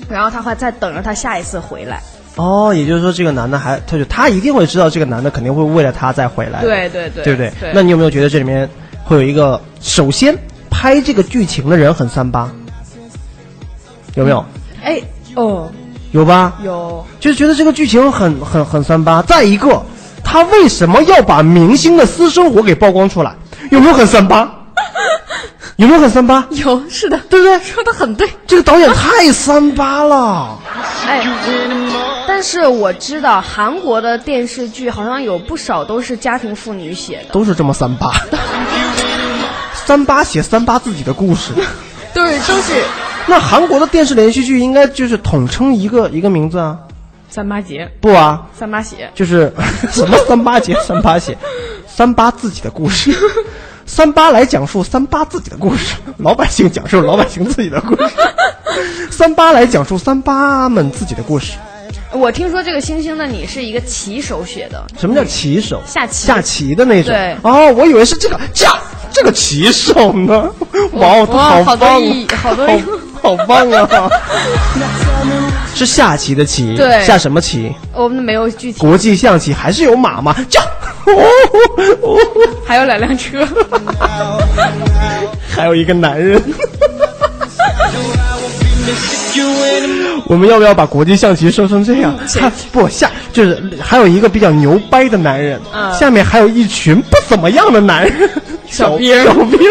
[0.10, 2.02] 然后他会再等着他下一次回来。
[2.36, 7.52] 哦，也就是说这个男的还，他就他一定会知道这个男的肯定会为了他再回来，对对对，对不对？
[7.62, 8.70] 对，那你有没有觉得这里面
[9.06, 10.38] 会有一个，首先
[10.86, 12.48] 拍这个剧情的人很三八，
[14.14, 14.46] 有没有？
[14.84, 15.02] 哎
[15.34, 15.72] 哦
[16.12, 16.54] 有吧？
[16.64, 19.24] 有就是觉得这个剧情很很很三八。
[19.24, 19.82] 再一个，
[20.24, 23.34] 他为什么要把明星的私生活给曝光出来？
[23.72, 24.48] 有没有很三八？
[25.78, 26.46] 有没有很三八？
[26.52, 27.58] 有是的，对不对？
[27.64, 28.30] 说的很对。
[28.46, 30.60] 这个导演太三八了。
[31.08, 31.26] 哎，
[32.28, 38.12] 但是我知道韩国的电视剧好像有不少都是家庭妇女写的，都是这么三八。
[39.86, 41.54] 三八写三八自己的故事，
[42.14, 42.84] 都是都是。
[43.28, 46.78] 那韩国的电视连续剧应该就是统称一个一个名字啊？
[47.30, 49.10] 三八节、不啊，三八血。
[49.14, 49.52] 就是
[49.92, 51.38] 什么三八节、三八血、
[51.88, 53.16] 三八自己的故事，
[53.86, 58.16] 三八来讲述三八自己的故事，老百姓讲述老百姓自己的故事，
[59.12, 61.58] 三八来讲述三八们自己的故事。
[62.16, 65.82] 我听说这个《星星的你》是一个棋手写的，什么叫棋手？
[65.86, 67.14] 下棋下棋的那种。
[67.14, 68.80] 对哦，我以为是这个下
[69.12, 70.50] 这个棋手呢。
[70.94, 72.56] 哇，好棒好多意好
[73.22, 74.10] 好棒啊！
[75.76, 77.74] 是下棋的棋，对下什么棋？
[77.94, 80.34] 我们没有具体，国际象棋还是有马吗？
[80.50, 80.62] 驾！
[81.06, 81.14] 哦
[82.02, 82.18] 哦
[82.66, 83.46] 还有两辆车。
[85.50, 86.42] 还有一个男人。
[90.28, 92.18] 我们要不要把国际象棋说成这样？
[92.40, 95.94] 他不下就是还有一个比较牛掰的男人，嗯。
[95.94, 98.30] 下面还有一群不怎么样的男人，
[98.68, 99.26] 小兵儿。
[99.26, 99.60] 小兵，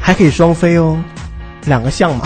[0.00, 0.98] 还可以双飞哦，
[1.66, 2.24] 两个象嘛。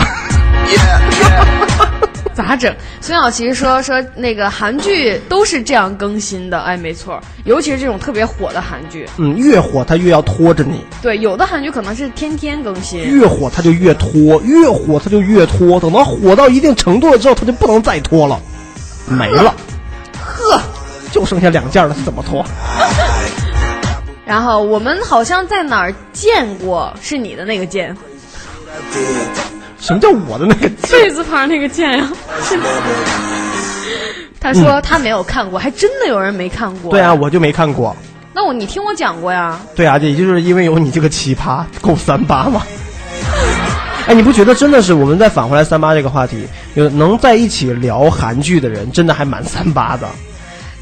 [2.37, 2.71] 咋整？
[3.01, 18.39] 孙晓琪说说那个韩剧都是这样更新的，哎，没错，尤其是这种特别火的韩剧，嗯，越火它越要拖着你，对，有的韩剧可能是天天更新，越火它就越拖，越火它就越拖，等到火到一定程度了之后，它就不能再拖了，
[19.07, 19.55] 没了。
[20.21, 20.61] 呵，
[21.11, 22.45] 就剩下两件了，怎么拖？
[24.27, 27.97] 然后我们好像在哪儿见过，是你的那个剑，
[29.79, 32.11] 什么叫我的那个对字旁那个剑呀、
[32.43, 32.57] 是
[34.39, 36.91] 他说他没有看过，还真的有人没看过。
[36.91, 37.95] 对啊，，我就没看过。
[38.33, 39.59] 那我你听我讲过呀？
[39.75, 42.61] 对啊，也就是因为有你这个奇葩，够三八吗。
[44.07, 50.07] 哎，你不觉得真的是我们再返回来三八这个话题，有能在一起聊韩剧的人，真的还蛮三八的。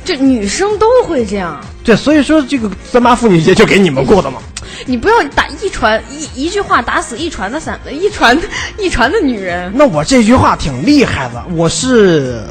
[0.05, 4.39] 这女生都会这样，对，所以说这个三八妇女节就给你们过的嘛。
[4.85, 8.39] 你不要打一船一一句话打死一船的散一船
[8.77, 9.71] 一船的女人。
[9.73, 12.43] 那我这句话挺厉害的，我是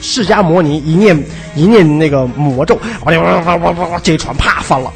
[0.00, 1.18] 释迦摩尼，一念
[1.54, 4.92] 一念那个魔咒，哇哇哇哇哇哇，这船啪翻了。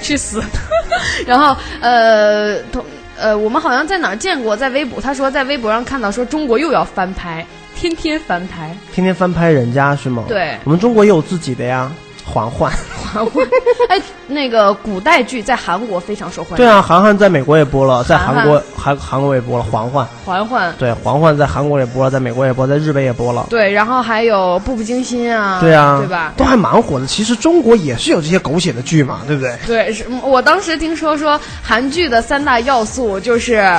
[0.00, 0.42] 去死！
[1.26, 2.84] 然后呃，同
[3.16, 7.46] 呃，我们好像在哪儿见过，在微博，他说在微博上看到说中国又要翻拍，
[7.84, 10.24] 天天翻拍，天天翻拍人家是吗？
[10.26, 11.92] 对我们中国也有自己的呀，
[12.24, 12.72] 嬛嬛。
[13.12, 13.46] 嬛嬛
[13.90, 16.56] 哎，那个古代剧在韩国非常受欢迎。
[16.56, 20.08] 对啊，韩寒在美国也播了，在韩韩国韩韩国也播了，嬛嬛。
[20.24, 20.74] 嬛嬛。
[20.78, 23.46] 对，嬛嬛在韩国也播了，在美国也播，在日本也播了。
[23.50, 26.32] 对，然后还有《步步惊心》啊，对啊，对吧？
[26.38, 27.06] 都还蛮火的。
[27.06, 29.54] 其实中国也是有这些狗血的剧嘛，对不对？
[29.66, 33.78] 对，是我当时听说说韩剧的三大要素就是，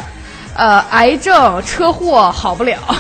[0.56, 2.78] 呃，癌症、车祸好不了，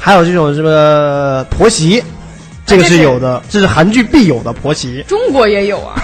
[0.00, 2.02] 还有这种什么婆媳，
[2.64, 5.04] 这个是有的，这是韩剧必有的婆媳。
[5.08, 6.00] 中国也有啊。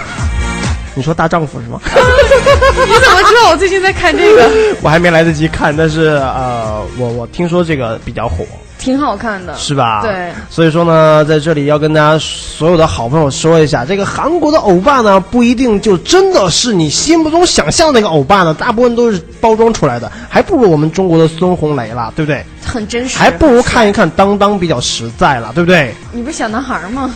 [0.93, 1.79] 你说大丈夫是吗？
[1.85, 4.49] 你怎么知道我最近在看这个？
[4.81, 8.43] 我还没来得及看，但是呃，我我听说这个比较火，
[8.77, 10.01] 挺好看的，是吧？
[10.03, 10.31] 对。
[10.49, 22.45] 所以说呢，在这里要跟大家所有的好朋友说一下，这个韩国的欧巴呢，不一定就真的是你心目中想象那个欧巴呢，大部分都是包装出来的，还不如我们中国的孙红雷啦，对不对？
[22.65, 23.17] 很真实。
[23.17, 25.93] 还不如看一看当当比较实在了，对不对？
[26.11, 27.09] 你不是小男孩吗？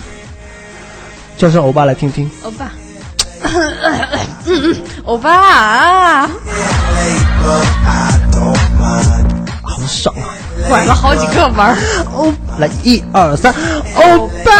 [1.38, 2.30] 叫声欧巴来听听。
[2.44, 2.72] 欧巴，
[3.44, 3.74] 嗯
[4.46, 6.28] 嗯，欧巴，
[9.64, 10.30] 好爽啊！
[10.68, 11.78] 拐了好几个弯儿。
[12.14, 13.54] 欧，来一二三，
[13.96, 14.52] 欧巴，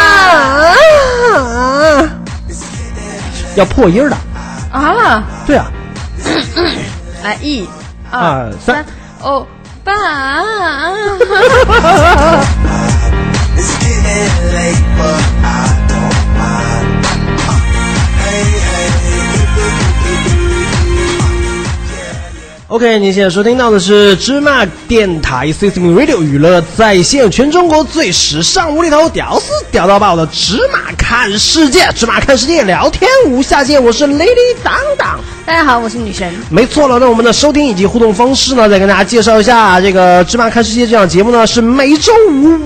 [3.54, 4.16] 要破音儿的。
[4.72, 5.70] 啊，对啊，
[7.22, 7.68] 来一、
[8.10, 8.84] 二三三，
[9.20, 9.46] 欧
[9.84, 9.92] 巴。
[22.72, 35.20] OK，您现在收听到的是芝麻电台 System Radio 娱乐在线，全中国最时尚无厘头、屌丝屌到爆的芝麻看世界，芝麻看世界聊天无下限，我是 Lady 当当。
[35.44, 36.32] 大家好，我是女神。
[36.48, 42.58] 没错了，那我们的收听以及互动方式呢，再跟大家介绍一下，这个《芝麻看世界》这档节目呢，是每周五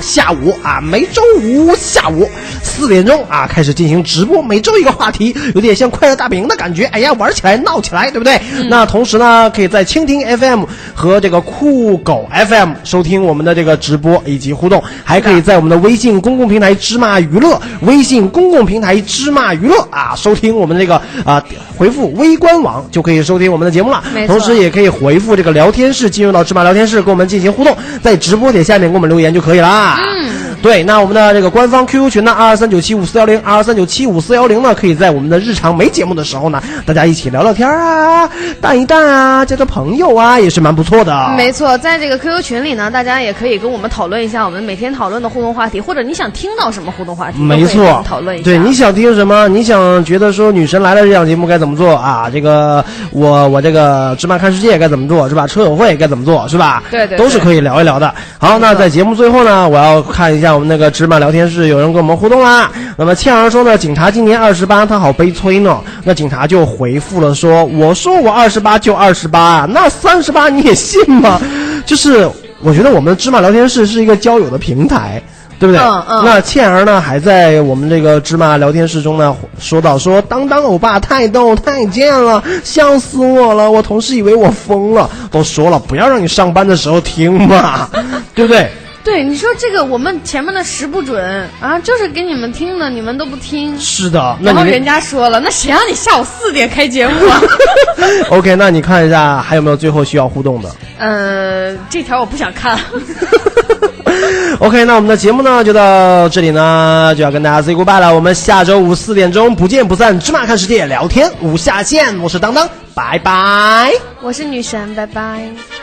[0.00, 2.28] 下午啊，每周五下午
[2.62, 6.84] 四点钟啊开始进行直播，每周一个话题，有点像快乐大本营的感觉。
[6.86, 8.38] 哎呀，玩起来闹起来，对不对？
[8.68, 21.42] 那同时呢，可以在蜻蜓 FM 和这个酷狗 FM 收听我们的这个直播以及互动，还可以在我们的微信公共平台芝麻娱乐、微信公共平台芝麻娱乐啊收听我们这个啊
[21.76, 24.02] 回复微官网就可以收听我们的节目了。
[24.26, 29.98] 同时也可以回复这个聊天室，进入到芝麻聊天室跟我们进行互动，在直播点下面给我们留言就可以啦。
[29.98, 38.28] 嗯，对，那我们的这个官方 QQ 群呢，二二三九七五四幺零，二二三九七五四幺零呢，可以在我们的日常没节目的时候呢，大家一起聊聊天啊，
[38.60, 41.34] 淡一淡啊，交交朋友啊，也是蛮不错的。
[41.36, 48.44] 没错，在这个 QQ 群里呢，大家也可以跟我们讨论一下我们每天讨论的互动话题，或者你想听到什么互动话题，没错，讨论一下。
[48.44, 49.48] 对，你想听什么？
[49.48, 52.28] 你想觉得说女神来了这档节目该怎么做啊？
[52.32, 55.46] 这个我我这个芝麻看世界该怎么做是吧？
[55.46, 56.82] 车友会该怎么做是吧？
[56.90, 58.14] 对对对都是可以聊一聊的。
[58.38, 62.70] 好，那在节目最后呢，我要看一下我们那个芝麻聊天室有人跟我们互动啦。
[62.96, 65.78] 那么倩儿说呢，警察今年二十八，他好悲催呢。
[66.04, 71.40] 那警察就回复了说，我说我二十八就二十八，那三十八你也信吗？
[71.84, 72.28] 就是
[72.62, 75.22] 我觉得我们的芝麻聊天室是一个交友的平台。
[75.58, 75.82] 对不对？
[75.82, 83.70] 嗯嗯那倩儿呢，还在我们这个芝麻聊天室中呢，说到说当当欧巴太逗太贱了，笑死我了！
[83.70, 87.88] 我同事以为我疯了，都说了不要让你上班的时候听嘛，
[88.34, 88.70] 对不对？
[89.06, 93.78] 对，你说这个我们前面的十不准啊，就是给你们听的，你们都不听。
[93.78, 97.40] 是的，那然后人家说了，那谁让你下午四点开节目啊？
[98.30, 102.76] OK，那你看一下还有没有最后需要互动的呃，这条我不想看。？
[104.58, 108.12] OK，那我们的节目呢就到这里呢，就要跟大家 say goodbye 了。
[108.12, 112.18] 我们下周五四点钟不见不散，芝麻看世界聊天无下限。
[112.20, 113.92] 我是当当，拜拜。
[114.20, 115.75] 我是女神，拜拜。